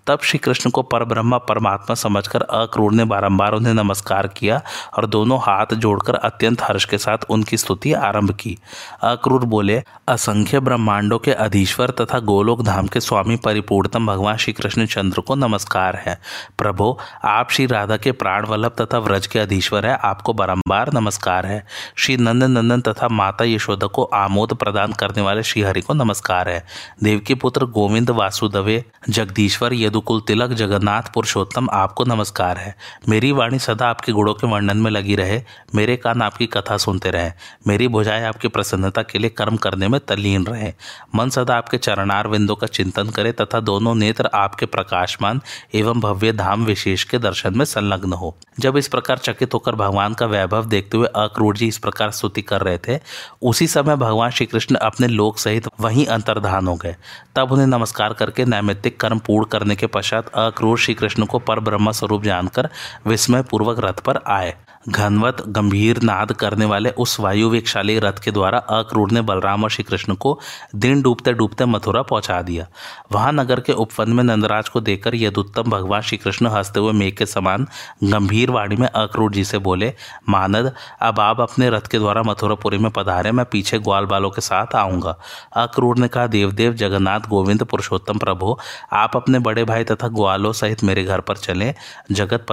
तब 0.08 0.18
श्री 0.22 0.38
कृष्ण 0.38 0.70
को 0.70 0.82
पर 0.82 0.98
परब्रह्मा 0.98 1.38
परमात्मा 1.38 1.94
समझकर 1.94 2.42
अक्रूर 2.42 2.92
ने 2.92 3.04
बारंबार 3.04 3.52
उन्हें 3.52 3.74
नमस्कार 3.74 4.26
किया 4.26 4.62
और 4.96 5.06
दोनों 5.06 5.38
हाथ 5.38 5.74
जोड़कर 5.74 6.14
अत्यंत 6.14 6.62
हर्ष 6.62 6.84
के 6.84 6.98
साथ 6.98 7.18
उनकी 7.30 7.56
स्तुति 7.56 7.92
आरंभ 7.92 8.30
की। 8.30 8.58
अक्रूर 9.02 9.44
बोले, 9.44 9.82
असंख्य 10.08 10.60
ब्रह्मांडों 10.60 11.18
के 11.18 11.32
अधीश्वर 11.32 11.90
तथा 11.90 12.18
गोलोक 12.18 12.62
धाम 12.62 12.86
के 12.86 13.00
स्वामी 13.00 13.36
परिपूर्णतम 13.36 14.06
भगवान 14.06 14.36
श्री 14.36 14.52
कृष्ण 14.52 14.86
चंद्र 14.86 15.20
को 15.20 15.34
नमस्कार 15.34 15.96
है। 15.96 16.20
प्रभो, 16.58 16.98
आप 17.24 17.50
श्री 17.50 17.66
राधा 17.66 17.96
के 17.96 18.12
प्राण 18.12 18.46
वल्लभ 18.46 18.72
तथा 18.80 18.98
व्रज 18.98 19.26
के 19.26 19.38
अधीश्वर 19.38 19.86
है, 19.86 19.98
आपको 20.04 20.32
बारंबार 20.32 20.92
नमस्कार 20.92 21.46
है। 21.46 21.66
श्री 21.96 22.16
नंदन 22.16 22.50
नंदन 22.50 22.80
तथा 22.80 23.08
माता 23.08 23.44
यशोदा 23.44 23.86
को 23.86 24.04
आमोद 24.04 24.54
प्रदान 24.54 24.92
करने 24.92 25.22
वाले 25.22 25.42
श्री 25.42 25.62
हरि 25.62 25.80
को 25.80 25.94
नमस्कार 25.94 26.48
है। 26.48 26.66
देवकी 27.02 27.34
पुत्र 27.34 27.66
गोविंद 27.66 28.10
वासुदेवे, 28.10 28.84
जगदीश्वर 29.08 29.72
यदुकुल 29.98 30.20
तिलक 30.20 30.50
जगन्नाथ 30.50 31.02
पुरुषोत्तम 31.14 31.68
आपको 31.72 32.04
नमस्कार 32.04 32.56
है। 32.56 32.74
मेरी 33.08 33.32
वाणी 33.32 33.58
सदा 33.58 33.86
आपके 33.86 34.12
गुणों 34.12 34.34
के 34.34 34.46
वर्णन 34.46 34.76
में 34.76 34.90
लगी 34.90 35.16
रहे। 35.16 35.42
मेरे 35.74 35.96
कान 35.96 36.22
आपकी 36.22 36.46
कथा 36.46 36.76
सुनते 36.76 37.10
रहे। 37.10 37.30
मेरी 37.66 37.88
भुजाएँ 37.88 38.24
आपकी 38.24 38.48
प्रसन्नता 38.48 39.02
के 39.02 39.18
लिए 39.18 39.30
कर्म 39.30 39.56
करने 39.56 39.88
में 39.88 40.00
तल्लीन 40.00 40.46
रहे। 40.46 40.72
मन 41.14 41.28
सदा 41.28 41.56
आपके 41.56 41.78
चरणार 41.78 42.28
विंदों 42.28 42.56
का 42.56 42.66
चिंतन 42.66 43.10
करे 43.10 43.32
तथा 43.32 43.60
दोनों 43.60 43.94
नेत्र 43.94 44.30
आपके 44.34 44.66
प्रकाशमान 44.66 45.40
एवं 45.74 46.00
भव्य 46.00 46.32
धाम 46.32 46.64
विशेष 46.64 47.04
के 47.04 47.18
दर्शन 47.18 47.58
में 47.58 47.64
संलग्न 47.64 48.12
हो। 48.12 48.36
जब 48.60 48.76
इस 48.76 48.88
प्रकार 48.88 49.18
चकित 49.18 49.54
होकर 49.54 49.74
भगवान 49.74 50.14
का 50.14 50.26
वैभव 50.26 50.66
देखते 50.66 50.96
हुए 50.96 51.06
अक्रूर 51.06 51.56
जी 51.56 51.68
इस 51.68 51.78
प्रकार 51.78 52.10
स्तुति 52.10 52.42
कर 52.42 52.60
रहे 52.60 52.78
थे, 52.78 53.00
उसी 53.42 53.66
समय 53.66 53.96
भगवान 53.96 54.30
श्री 54.30 54.46
कृष्ण 54.46 54.74
अपने 54.74 55.06
लोक 55.06 55.38
सहित 55.38 55.68
वहीं 55.80 56.06
अंतर्धान 56.06 56.66
हो 56.66 56.74
गए। 56.74 56.96
तब 57.36 57.52
उन्हें 57.52 57.66
नमस्कार 57.66 58.12
करके 58.12 58.44
नैमित्तिक 58.44 59.00
कर्म 59.00 59.18
पूर्ण 59.18 59.44
करने 59.44 59.76
के 59.78 59.86
पश्चात 59.86 60.28
अक्रूर 60.34 60.78
श्री 60.78 60.94
कृष्ण 60.94 61.26
को 61.26 61.38
पर 61.38 61.60
ब्रह्म 61.60 61.92
स्वरूप 61.92 62.22
जानकर 62.22 62.68
विस्मय 63.06 63.42
पूर्वक 63.42 63.84
रथ 63.84 64.04
पर 64.04 64.20
आए। 64.26 64.54
घनवत 64.88 65.44
गंभीर 65.48 66.02
नाद 66.02 66.32
करने 66.32 66.64
वाले 66.64 66.90
उस 66.90 67.20
वायु 67.20 67.50
वेगशाली 67.50 67.98
रथ 67.98 68.12
के 68.12 68.30
द्वारा 68.30 68.58
अक्रूर 68.58 69.10
ने 69.10 69.20
बलराम 69.20 69.64
और 69.64 69.70
श्री 69.70 69.84
कृष्ण 69.84 70.14
को 70.14 70.40
दिन 70.74 71.02
डूबते 71.02 71.32
डूबते 71.32 71.64
मथुरा 71.64 72.02
पहुँचा 72.02 72.42
दिया। 72.42 72.66
वहाँ 73.12 73.32
नगर 73.32 73.60
के 73.60 73.72
उपवन 73.72 74.10
में 74.10 74.24
नंदराज 74.24 74.68
को 74.68 74.80
देखकर 74.80 75.14
यदुत्तम 75.14 75.62
भगवान 75.62 76.00
श्री 76.00 76.18
कृष्ण 76.18 76.46
हँसते 76.46 76.80
हुए 76.80 76.92
मेघ 76.92 77.16
के 77.16 77.26
समान 77.26 77.66
गंभीर 78.04 78.50
वाणी 78.50 78.76
में 78.76 78.88
अक्रूर 78.88 79.32
जी 79.32 79.44
से 79.44 79.58
बोले, 79.58 79.94
मानद, 80.28 80.72
अब 81.00 81.20
आप 81.20 81.40
अपने 81.40 81.70
रथ 81.70 81.80
के 81.80 81.98
द्वारा 81.98 82.22
मथुरापुरी 82.22 82.78
में 82.78 82.90
पधारे, 82.90 83.32
मैं 83.32 83.46
पीछे 83.46 83.78
ग्वाल 83.78 84.06
बालों 84.06 84.30
के 84.30 84.40
साथ 84.40 84.76
आऊँगा। 84.76 85.16
अक्रूर 85.52 85.98
ने 85.98 86.08
कहा, 86.08 86.26
देवदेव, 86.26 86.72
जगन्नाथ, 86.72 87.20
गोविंद, 87.20 87.64
पुरुषोत्तम 87.64 88.18
प्रभु, 88.18 88.56
आप 88.92 89.16
अपने 89.16 89.38
बड़े 89.38 89.64
भाई 89.64 89.84
तथा 89.84 90.08
ग्वालों 90.08 90.52
सहित 90.52 90.84
मेरे 90.84 91.04
घर 91.04 91.20
पर 91.20 91.36
चले। 91.36 91.74
जगत 92.12 92.46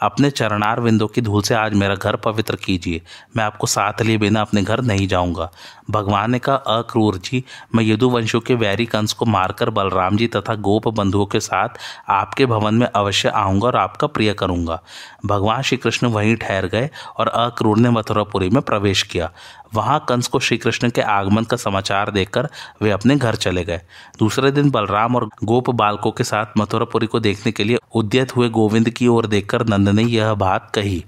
अपने 0.00 0.30
चरणार 0.30 0.80
विंदों 0.80 1.08
की 1.08 1.20
धूल 1.20 1.42
से 1.42 1.54
आज 1.54 1.71
मेरा 1.74 1.94
घर 1.94 2.16
पवित्र 2.16 2.56
कीजिए। 2.56 3.02
मैं 3.36 3.44
आपको 3.44 3.66
साथ 3.66 4.02
लिए 4.02 4.18
बिना 4.18 4.40
अपने 4.40 4.62
घर 4.62 4.80
नहीं 4.80 5.08
जाऊँगा। 5.08 5.50
भगवान 5.90 6.30
ने 6.30 6.38
कहा, 6.38 6.56
अक्रूर 6.56 7.16
जी, 7.16 7.44
मैं 7.74 7.84
यदुवंशों 7.84 8.40
के 8.40 8.54
वैरी 8.54 8.86
कंस 8.86 9.12
को 9.12 9.26
मारकर 9.26 9.70
बलराम 9.70 10.16
जी 10.16 10.26
तथा 10.26 10.54
गोप 10.54 10.88
बंधुओं 10.88 11.26
के 11.26 11.40
साथ 11.40 11.68
आपके 12.08 12.46
भवन 12.46 12.74
में 12.74 12.86
अवश्य 12.86 13.28
आऊँगा 13.28 13.66
और 13.66 13.76
आपका 13.76 14.06
प्रिय 14.06 14.32
करूँगा। 14.34 14.82
भगवान 15.26 15.62
श्री 15.62 15.78
कृष्ण 15.78 16.06
वहीं 16.06 16.36
ठहर 16.36 16.66
गए 16.66 16.90
और 17.16 17.28
अक्रूर 17.28 17.78
ने 17.78 17.90
मथुरापुरी 17.90 18.50
में 18.50 18.62
प्रवेश 18.62 19.02
किया। 19.02 19.30
वहाँ 19.74 20.04
कंस 20.08 20.26
को 20.28 20.38
श्री 20.38 20.58
कृष्ण 20.58 20.90
के 20.90 21.00
आगमन 21.00 21.44
का 21.44 21.56
समाचार 21.56 22.10
देकर 22.10 22.48
वे 22.82 22.90
अपने 22.90 23.16
घर 23.16 23.34
चले 23.34 23.64
गए। 23.64 23.80
दूसरे 24.18 24.50
दिन 24.50 24.70
बलराम 24.70 25.16
और 25.16 25.28
गोप 25.44 25.70
बालकों 25.70 26.10
के 26.10 26.24
साथ 26.24 26.58
मथुरापुरी 26.58 27.06
को 27.06 27.20
देखने 27.20 27.52
के 27.52 27.64
लिए 27.64 27.78
उद्यत 27.94 28.36
हुए 28.36 28.48
गोविंद 28.48 28.90
की 28.90 29.06
ओर 29.06 29.26
देखकर 29.26 29.66
नंद 29.66 29.88
ने 29.88 30.02
यह 30.02 30.34
बात 30.34 30.70
कही। 30.74 31.04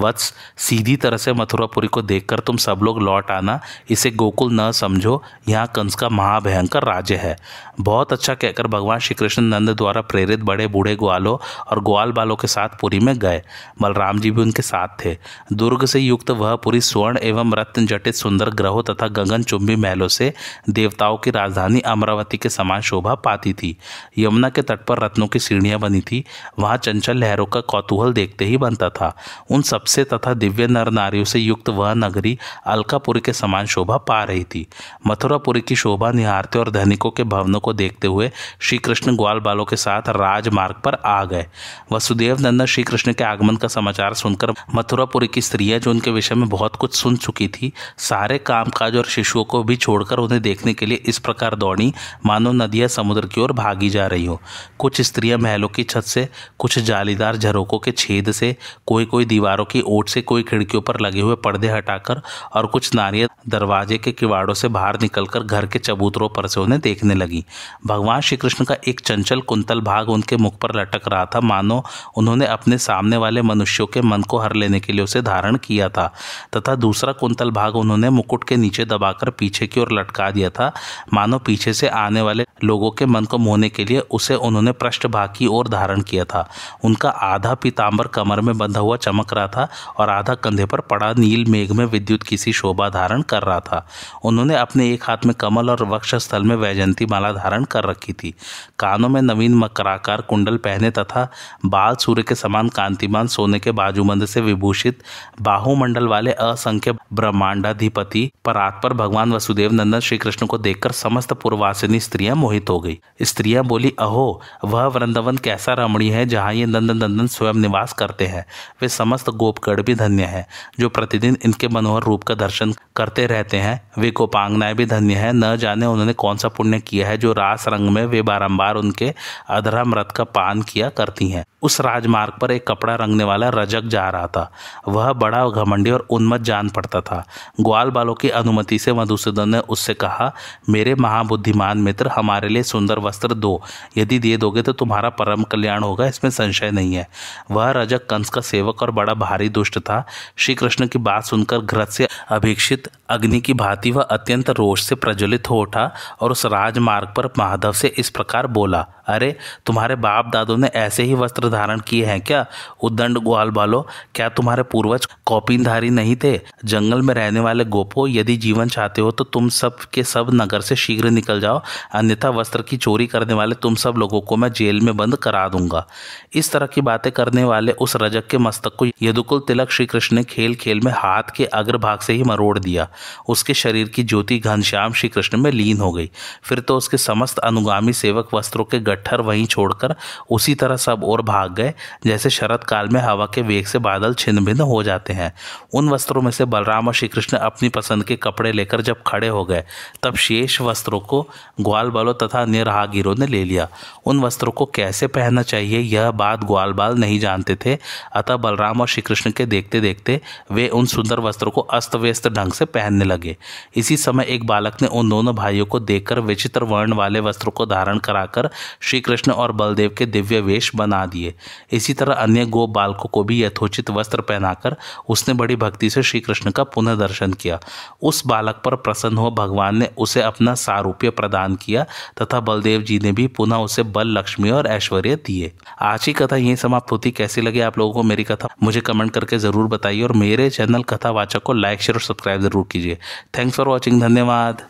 वत्स 0.00 0.32
सीधी 0.58 0.96
तरह 0.96 1.16
से 1.16 1.32
मथुरापुरी 1.32 1.88
को 1.88 2.02
देखकर 2.02 2.40
तुम 2.40 2.56
सब 2.56 2.80
लोग 2.82 3.02
लौट 3.02 3.30
आना। 3.30 3.60
इसे 3.90 4.10
गोकुल 4.10 4.52
न 4.52 4.70
समझो। 4.72 5.22
यहाँ 5.48 5.66
कंस 5.66 5.94
का 5.94 6.08
महाभयंकर 6.08 6.82
राज्य 6.82 7.16
है। 7.16 7.36
बहुत 7.80 8.12
अच्छा 8.12 8.34
कहकर 8.34 8.66
भगवान 8.66 8.98
श्री 8.98 9.14
कृष्ण 9.14 9.42
नंद 9.42 9.70
द्वारा 9.70 10.00
प्रेरित 10.00 10.40
बड़े 10.40 10.66
बूढ़े 10.66 10.94
ग्वालों 10.96 11.36
और 11.70 11.80
ग्वाल 11.84 12.12
बालों 12.12 12.36
के 12.36 12.46
साथ 12.46 12.68
पुरी 12.80 12.98
में 12.98 13.18
गए। 13.18 13.42
बलराम 13.82 14.18
जी 14.18 14.30
भी 14.30 14.42
उनके 14.42 14.62
साथ 14.62 14.88
थे। 15.04 15.16
दुर्ग 15.52 15.84
से 15.84 16.00
युक्त 16.00 16.30
वह 16.30 16.54
पुरी 16.56 16.80
स्वर्ण 16.80 17.18
एवं 17.18 17.54
रत्न 17.54 17.86
जटित 17.86 18.14
सुंदर 18.14 18.50
ग्रहों 18.50 18.82
तथा 18.82 19.08
गगन 19.08 19.42
चुंबी 19.42 19.76
महलों 19.76 20.08
से 20.08 20.32
देवताओं 20.70 21.16
की 21.16 21.30
राजधानी 21.30 21.80
अमरावती 21.80 22.36
के 22.36 22.48
समान 22.48 22.80
शोभा 22.80 23.14
पाती 23.14 23.52
थी। 23.52 23.76
यमुना 24.18 24.48
के 24.48 24.62
तट 24.62 24.84
पर 24.84 24.98
रत्नों 24.98 25.26
की 25.26 25.38
सीढ़ियाँ 25.38 25.78
बनी 25.80 26.00
थी। 26.00 26.24
वहाँ 26.58 26.76
चंचल 26.76 27.16
लहरों 27.16 27.46
का 27.46 27.60
कौतूहल 27.60 28.12
देखते 28.12 28.44
ही 28.44 28.56
बनता 28.56 28.88
था। 28.90 29.16
उन 29.50 29.62
सबसे 29.90 30.04
तथा 30.06 30.32
दिव्य 30.34 30.66
नर 30.66 30.90
नारियों 30.90 31.24
से 31.24 31.38
युक्त 31.38 31.68
वह 31.68 31.92
नगरी 31.94 32.36
अलकापुरी 32.66 33.20
के 33.20 33.32
समान 33.32 33.66
शोभा 33.66 33.96
पा 34.08 34.22
रही 34.24 34.42
थी। 34.44 34.66
मथुरापुरी 35.06 35.60
की 35.60 35.76
शोभा 35.76 36.10
निहारते 36.10 36.58
और 36.58 36.70
धनिकों 36.70 37.10
के 37.10 37.24
भवनों 37.24 37.60
को 37.60 37.72
देखते 37.72 38.06
हुए 38.06 38.30
श्री 38.60 38.78
कृष्ण 38.78 39.16
ग्वाल 39.16 39.40
बालों 39.40 39.64
के 39.64 39.76
साथ 39.76 40.08
राजमार्ग 40.10 40.80
पर 40.84 40.94
आ 40.96 41.24
गए। 41.24 41.46
वसुदेव 41.92 42.40
नंदन 42.40 42.66
श्री 42.66 42.84
कृष्ण 42.84 43.12
के 43.12 43.24
आगमन 43.24 43.56
का 43.56 43.68
समाचार 43.68 44.14
सुनकर 44.14 44.52
मथुरापुरी 44.74 45.26
की 45.26 45.40
स्त्रियाँ 45.40 45.78
जो 45.78 45.90
उनके 45.90 46.10
विषय 46.10 46.34
में 46.34 46.48
बहुत 46.48 46.76
कुछ 46.76 46.94
सुन 46.94 47.16
चुकी 47.16 47.48
थी, 47.48 47.72
सारे 47.98 48.38
कामकाज 48.40 48.96
और 48.96 49.06
शिशुओं 49.06 49.44
को 49.44 49.62
भी 49.62 49.76
छोड़कर 49.76 50.18
उन्हें 50.18 50.40
देखने 50.42 50.74
के 50.74 50.86
लिए 50.86 51.02
इस 51.06 51.18
प्रकार 51.18 51.54
दौड़ी, 51.56 51.92
मानो 52.26 52.52
नदियाँ 52.52 52.88
समुद्र 52.90 53.26
की 53.26 53.40
ओर 53.40 53.52
भागी 53.52 53.90
जा 53.90 54.06
रही 54.06 54.26
हो। 54.26 54.40
कुछ 54.78 55.00
स्त्रियाँ 55.00 55.38
महलों 55.38 55.68
की 55.68 55.82
छत 55.84 56.04
से, 56.04 56.28
कुछ 56.58 56.78
जालीदार 56.80 57.36
झरोकों 57.36 57.78
के 57.78 57.92
छेद 57.92 58.30
से 58.32 58.54
कोई 58.86 59.04
कोई 59.04 59.24
दीवारों 59.24 59.64
की 59.64 59.79
ओट 59.82 60.08
से 60.08 60.22
कोई 60.22 60.42
खिड़कियों 60.42 60.82
पर 60.82 61.00
लगे 61.00 61.20
हुए 61.20 61.34
पर्दे 61.34 61.68
हटाकर 61.68 62.22
और 62.54 62.66
कुछ 62.66 62.94
नारियाँ 62.94 63.28
दरवाजे 63.48 63.98
के 63.98 64.12
किवाड़ों 64.12 64.54
से 64.54 64.68
बाहर 64.68 64.98
निकलकर 65.02 65.42
घर 65.42 65.66
के 65.66 65.78
चबूतरों 65.78 66.28
पर 66.28 66.46
से 66.46 66.60
उन्हें 66.60 66.80
देखने 66.80 67.14
लगी। 67.14 67.44
भगवान 67.86 68.20
श्री 68.20 68.36
कृष्ण 68.36 68.64
का 68.64 68.76
एक 68.88 69.00
चंचल 69.00 69.40
कुंतल 69.40 69.80
भाग 69.80 70.08
उनके 70.08 70.36
मुख 70.36 70.58
पर 70.58 70.80
लटक 70.80 71.08
रहा 71.08 71.24
था। 71.24 71.40
मानो 71.40 71.84
उन्होंने 72.16 72.46
अपने 72.46 72.78
सामने 72.78 73.16
वाले 73.16 73.42
मनुष्यों 73.42 73.86
के 73.86 74.00
मन 74.00 74.22
को 74.22 74.38
हर 74.38 74.54
लेने 74.54 74.80
के 74.80 74.92
लिए 74.92 75.04
उसे 75.04 75.22
धारण 75.22 75.56
किया 75.56 75.88
था। 75.88 76.12
तथा 76.56 76.74
दूसरा 76.74 77.12
कुंतल 77.12 77.50
भाग 77.50 77.76
उन्होंने 77.76 78.10
मुकुट 78.10 78.44
के 78.44 78.56
नीचे 78.56 78.84
दबाकर 78.84 79.30
पीछे 79.30 79.66
की 79.66 79.80
ओर 79.80 79.92
लटका 79.92 80.30
दिया 80.30 80.50
था। 80.50 80.72
मानो 81.14 81.38
पीछे 81.38 81.72
से 81.72 81.88
आने 81.88 82.20
वाले 82.20 82.44
लोगों 82.64 82.90
के 82.90 83.06
मन 83.06 83.24
को 83.24 83.38
मोहने 83.38 83.68
के 83.68 83.84
लिए 83.84 84.00
उसे 84.00 84.34
उन्होंने 84.34 84.72
पृष्ठ 84.72 85.06
भाग 85.06 85.32
की 85.36 85.46
ओर 85.46 85.68
धारण 85.68 86.00
किया 86.00 86.24
था। 86.24 86.48
उनका 86.84 87.08
आधा 87.08 87.54
पीताम्बर 87.54 88.06
कमर 88.06 88.40
में 88.40 88.58
बंधा 88.58 88.80
हुआ 88.80 88.96
चमक 88.96 89.34
रहा 89.34 89.46
था। 89.46 89.59
और 89.98 90.10
आधा 90.10 90.34
कंधे 90.34 90.64
पर 90.64 90.80
पड़ा 90.80 91.12
नील 91.12 91.44
मेघ 91.50 91.72
में 91.72 91.84
विद्युत 91.84 92.22
किसी 92.22 92.52
शोभा 92.52 92.88
धारण 92.88 93.22
कर 93.22 93.42
रहा 93.42 93.60
था। 93.60 93.86
उन्होंने 94.24 94.54
अपने 94.54 94.92
एक 94.92 95.04
हाथ 95.04 95.16
में 95.26 95.34
कमल 95.34 95.70
और 95.70 95.84
वक्ष 95.84 96.14
स्थल 96.14 96.42
में 96.42 96.56
वैजंती 96.56 97.06
माला 97.06 97.32
धारण 97.32 97.64
कर 97.64 97.84
रखी 97.84 98.12
थी। 98.12 98.34
कानों 98.78 99.08
में 99.08 99.22
नवीन 99.22 99.54
मकराकार 99.54 100.20
कुंडल 100.20 100.56
पहने 100.56 100.90
तथा 100.90 101.32
बाल 101.66 101.96
सूर्य 101.96 102.22
के 102.22 102.34
समान 102.34 102.68
कांतिमान 102.68 103.26
सोने 103.26 103.58
के 103.58 103.70
बाजूबंद 103.70 104.26
से 104.26 104.40
विभूषित 104.40 105.02
बाहुमंडल 105.40 106.06
वाले 106.06 106.32
असंख्य 106.32 106.92
ब्रह्मांडाधिपति 107.12 108.30
परात 108.44 108.80
पर 108.82 108.92
भगवान 108.92 109.32
वसुदेव 109.32 109.72
नंदन 109.72 110.00
श्री 110.00 110.18
कृष्ण 110.18 110.46
को 110.46 110.58
देखकर 110.58 110.92
समस्त 110.92 111.32
पूर्वासिनी 111.32 112.00
स्त्रियाँ 112.00 112.36
मोहित 112.36 112.70
हो 112.70 112.80
गई। 112.80 112.98
स्त्रियाँ 113.22 113.64
बोली, 113.64 113.94
अहो, 113.98 114.40
वह 114.64 114.86
वृंदावन 114.86 115.36
कैसा 115.36 115.72
रमणीय 115.72 116.12
है 116.12 116.26
जहाँ 116.26 116.54
ये 116.54 116.66
नंदन 116.66 116.96
नंदन 116.96 117.26
स्वयं 117.26 117.54
निवास 117.54 117.92
करते 117.92 118.26
हैं। 118.26 118.46
वे 118.82 118.88
समस्त 118.88 119.30
गोपगढ़ 119.50 119.80
भी 119.80 119.94
धन्य 119.94 120.24
है, 120.24 120.46
जो 120.80 120.88
प्रतिदिन 120.88 121.36
इनके 121.44 121.68
मनोहर 121.68 122.02
रूप 122.02 122.24
का 122.24 122.34
दर्शन 122.34 122.74
करते 122.96 123.26
रहते 123.26 123.56
हैं। 123.56 123.80
वे 123.98 124.10
गोपांगनाएँ 124.10 124.74
भी 124.74 124.86
धन्य 124.86 125.14
है। 125.14 125.32
न 125.32 125.56
जाने 125.56 125.86
उन्होंने 125.86 126.12
कौन 126.12 126.36
सा 126.36 126.48
पुण्य 126.48 126.80
किया 126.80 127.08
है, 127.08 127.16
जो 127.18 127.32
रास 127.32 127.68
रंग 127.68 127.88
में 127.90 128.04
वे 128.06 128.22
बारंबार 128.22 128.74
उनके 128.74 129.14
अधरा 129.48 129.84
मृत 129.84 130.12
का 130.16 130.24
पान 130.24 130.62
किया 130.62 130.88
करती 130.88 131.28
हैं। 131.28 131.44
उस 131.62 131.80
राजमार्ग 131.80 132.32
पर 132.40 132.50
एक 132.50 132.66
कपड़ा 132.68 132.94
रंगने 132.94 133.24
वाला 133.24 133.48
रजक 133.48 133.82
जा 133.82 134.08
रहा 134.08 134.26
था। 134.26 134.52
वह 134.88 135.12
बड़ा 135.12 135.48
घमंडी 135.48 135.90
और 135.90 136.06
उन्मत 136.10 136.40
जान 136.40 136.68
पड़ता 136.68 137.00
था। 137.00 137.24
ग्वाल 137.60 137.90
बालों 137.90 138.14
की 138.14 138.28
अनुमति 138.28 138.78
से 138.78 138.92
मधुसूदन 138.92 139.48
ने 139.48 139.58
उससे 139.58 139.94
कहा, 139.94 140.32
मेरे 140.68 140.94
महाबुद्धिमान 140.94 141.78
मित्र, 141.78 142.08
हमारे 142.08 142.48
लिए 142.48 142.62
सुंदर 142.62 142.98
वस्त्र 142.98 143.34
दो। 143.34 143.62
यदि 143.96 144.18
दे 144.18 144.36
दोगे 144.36 144.62
तो 144.62 144.72
तुम्हारा 144.72 145.08
परम 145.08 145.42
कल्याण 145.42 145.82
होगा, 145.82 146.06
इसमें 146.06 146.30
संशय 146.30 146.70
नहीं 146.70 146.94
है। 146.94 147.08
वह 147.50 147.70
रजक 147.70 148.06
कंस 148.06 148.30
का 148.30 148.40
सेवक 148.40 148.82
और 148.82 148.90
बड़ा 148.90 149.14
भारी 149.14 149.39
दुष्ट 149.48 149.78
था। 149.78 150.06
श्री 150.36 150.54
कृष्ण 150.54 150.86
की 150.86 150.98
बात 150.98 151.24
सुनकर 151.24 151.58
घृत 151.58 151.88
से 151.88 152.08
अभीक्षित 152.28 152.88
अग्नि 153.08 153.40
की 153.40 153.54
भांति 153.54 153.90
वह 153.90 154.02
अत्यंत 154.02 154.50
रोष 154.50 154.82
से 154.82 154.94
प्रज्वलित 154.94 155.50
हो 155.50 155.60
उठा 155.60 155.94
और 156.20 156.32
उस 156.32 156.46
राजमार्ग 156.46 157.14
पर 157.16 157.26
माधव 157.26 157.72
से 157.72 157.88
इस 157.88 158.10
प्रकार 158.10 158.46
बोला 158.46 158.86
अरे, 159.10 159.36
तुम्हारे 159.66 159.94
बाप 159.94 160.30
दादों 160.32 160.56
ने 160.56 160.66
ऐसे 160.66 161.02
ही 161.02 161.14
वस्त्र 161.14 161.48
धारण 161.48 161.80
किए 161.80 162.04
हैं 162.04 162.20
क्या? 162.20 162.46
उद्दंड 162.82 163.18
ग्वाल 163.18 163.50
बालो, 163.50 163.86
क्या 164.14 164.28
तुम्हारे 164.28 164.62
पूर्वज 164.62 165.06
कौपिनधारी 165.26 165.90
नहीं 165.90 166.16
थे? 166.24 166.40
जंगल 166.64 167.02
में 167.02 167.14
रहने 167.14 167.40
वाले 167.40 167.64
गोपो, 167.64 168.08
यदि 168.08 168.36
जीवन 168.36 168.68
चाहते 168.68 169.00
हो 169.00 169.10
तो 169.10 169.24
तुम 169.24 169.48
सब 169.48 169.76
के 169.76 170.02
सब 170.02 170.30
नगर 170.34 170.60
से 170.60 170.76
शीघ्र 170.76 171.10
निकल 171.10 171.40
जाओ। 171.40 171.62
अन्यथा 171.94 172.30
वस्त्र 172.30 172.62
की 172.62 172.76
चोरी 172.76 173.06
करने 173.06 173.34
वाले 173.34 173.54
तुम 173.54 173.74
सब 173.74 173.94
लोगों 173.96 174.20
को 174.20 174.36
मैं 174.36 174.52
जेल 174.52 174.80
में 174.80 174.96
बंद 174.96 175.16
करा 175.16 175.48
दूँगा। 175.48 175.86
इस 176.34 176.52
तरह 176.52 176.66
की 176.66 176.80
बातें 176.80 177.12
करने 177.12 177.44
वाले 177.44 177.72
उस 177.72 177.96
रजक 177.96 178.26
के 178.26 178.38
मस्तक 178.38 178.76
को 178.78 178.86
यदुकुल 179.02 179.40
तिलक 179.40 179.70
श्री 179.70 179.86
कृष्ण 179.86 180.16
ने 180.16 180.24
खेल 180.24 180.54
खेल 180.54 180.80
में 180.80 180.92
हाथ 180.92 181.22
के 181.36 181.44
अग्रभाग 181.44 181.98
से 181.98 182.12
ही 182.12 182.22
मरोड़ 182.22 182.58
दिया। 182.58 182.88
उसके 183.28 183.54
शरीर 183.54 183.88
की 183.88 184.02
ज्योति 184.02 184.38
घनश्याम 184.38 184.92
श्री 184.92 185.08
कृष्ण 185.08 185.38
में 185.38 185.50
लीन 185.50 185.76
हो 185.76 185.92
गई। 185.92 186.10
फिर 186.42 186.60
तो 186.60 186.76
उसके 186.76 186.96
समस्त 186.96 187.38
अनुगामी 187.38 187.92
सेवक 187.92 188.28
वस्त्रों 188.34 188.64
के 188.64 188.78
गट्ठर 189.00 189.20
वहीं 189.20 189.46
छोड़कर 189.46 189.94
उसी 190.30 190.54
तरह 190.54 190.76
सब 190.76 191.04
और 191.04 191.22
भाग 191.22 191.54
गए, 191.54 191.72
जैसे 192.06 192.30
शरद 192.30 192.64
काल 192.64 192.88
में 192.88 193.00
हवा 193.00 193.26
के 193.26 193.42
वेग 193.42 193.66
से 193.66 193.78
बादल 193.80 194.14
छिन्न 194.14 194.44
भिन्न 194.44 194.60
हो 194.62 194.82
जाते 194.82 195.12
हैं। 195.12 195.32
उन 195.74 195.88
वस्त्रों 195.88 196.22
में 196.22 196.30
से 196.30 196.44
बलराम 196.44 196.88
और 196.88 196.94
श्री 196.94 197.08
कृष्ण 197.08 197.36
अपनी 197.38 197.68
पसंद 197.68 198.04
के 198.04 198.16
कपड़े 198.16 198.52
लेकर 198.52 198.80
जब 198.80 199.02
खड़े 199.06 199.28
हो 199.28 199.44
गए, 199.44 199.64
तब 200.02 200.16
शेष 200.16 200.60
वस्त्रों 200.60 201.00
को 201.00 201.22
ग्वाल 201.60 201.90
बालों 201.90 202.14
तथा 202.14 202.42
अन्य 202.42 202.64
राहगीरों 202.64 203.14
ने 203.18 203.26
ले 203.26 203.44
लिया। 203.44 203.68
उन 204.06 204.20
वस्त्रों 204.20 204.52
को 204.52 204.66
कैसे 204.74 205.06
पहनना 205.08 205.42
चाहिए, 205.42 205.78
यह 205.78 206.10
बात 206.12 206.44
ग्वाल 206.44 206.72
बाल 206.72 206.94
नहीं 206.94 207.18
जानते 207.20 207.56
थे। 207.56 207.78
अतः 208.12 208.36
बलराम 208.36 208.80
और 208.80 208.86
श्री 208.86 209.02
कृष्ण 209.02 209.30
के 209.30 209.46
देखते 209.46 209.80
देखते 209.80 210.20
वे 210.52 210.68
उन 210.70 210.86
सुंदर 210.86 211.20
वस्त्रों 211.20 211.50
को 211.50 211.60
अस्त 211.60 211.96
व्यस्त 211.96 212.28
ढंग 212.28 212.52
से 212.52 212.64
पहनने 212.66 213.04
लगे। 213.04 213.36
इसी 213.76 213.96
समय 213.96 214.24
एक 214.28 214.46
बालक 214.46 214.82
ने 214.82 214.88
उन 214.90 215.08
दोनों 215.08 215.34
भाइयों 215.34 215.66
को 215.66 215.80
देखकर 215.80 216.20
विचित्र 216.20 216.64
वर्ण 216.64 216.92
वाले 216.92 217.20
वस्त्रों 217.20 217.52
को 217.52 217.66
धारण 217.66 217.98
कराकर 217.98 218.48
श्री 218.90 219.00
कृष्ण 219.00 219.32
और 219.32 219.52
बलदेव 219.52 219.94
के 219.98 220.06
दिव्य 220.06 220.40
वेश 220.40 220.70
बना 220.76 221.04
दिए। 221.06 221.34
इसी 221.72 221.94
तरह 221.94 222.14
अन्य 222.14 222.44
गो 222.48 222.66
बालकों 222.68 223.08
को 223.08 223.22
भी 223.24 223.42
यथोचित 223.42 223.90
वस्त्र 223.90 224.20
पहनाकर 224.22 224.76
उसने 225.08 225.34
बड़ी 225.34 225.56
भक्ति 225.56 225.90
से 225.90 226.02
श्री 226.02 226.20
कृष्ण 226.20 226.50
का 226.50 226.64
पुनः 226.66 226.94
दर्शन 226.96 227.32
किया। 227.32 227.58
उस 228.02 228.22
बालक 228.26 228.60
पर 228.64 228.74
प्रसन्न 228.78 229.16
हो 229.16 229.30
भगवान 229.30 229.76
ने 229.76 229.88
उसे 229.98 230.22
अपना 230.22 230.54
सारूप्य 230.56 231.10
प्रदान 231.12 231.54
किया 231.56 231.84
तथा 232.22 232.40
बलदेव 232.40 232.82
जी 232.82 232.98
ने 232.98 233.12
भी 233.12 233.26
पुनः 233.28 233.56
उसे 233.58 233.82
बल, 233.84 234.18
लक्ष्मी 234.18 234.50
और 234.50 234.66
ऐश्वर्य 234.68 235.16
दिए। 235.16 235.52
आज 235.82 236.04
की 236.04 236.12
कथा 236.12 236.36
यही 236.36 236.56
समाप्त 236.56 236.92
होती। 236.92 237.10
कैसी 237.12 237.40
लगी 237.40 237.60
आप 237.60 237.78
लोगों 237.78 237.92
को 237.92 238.02
मेरी 238.02 238.24
कथा? 238.24 238.48
मुझे 238.62 238.80
कमेंट 238.80 239.12
करके 239.12 239.38
ज़रूर 239.38 239.66
बताइए 239.68 240.02
और 240.02 240.12
मेरे 240.14 240.50
चैनल 240.50 240.82
कथावाचक 240.84 241.42
को 241.42 241.52
लाइक, 241.52 241.80
शेयर 241.80 241.96
और 241.96 242.02
सब्सक्राइब 242.02 242.42
ज़रूर 242.42 242.66
कीजिए। 242.72 242.98
थैंक्स 243.38 243.56
फॉर 243.56 243.68
वॉचिंग, 243.68 244.00
धन्यवाद। 244.00 244.62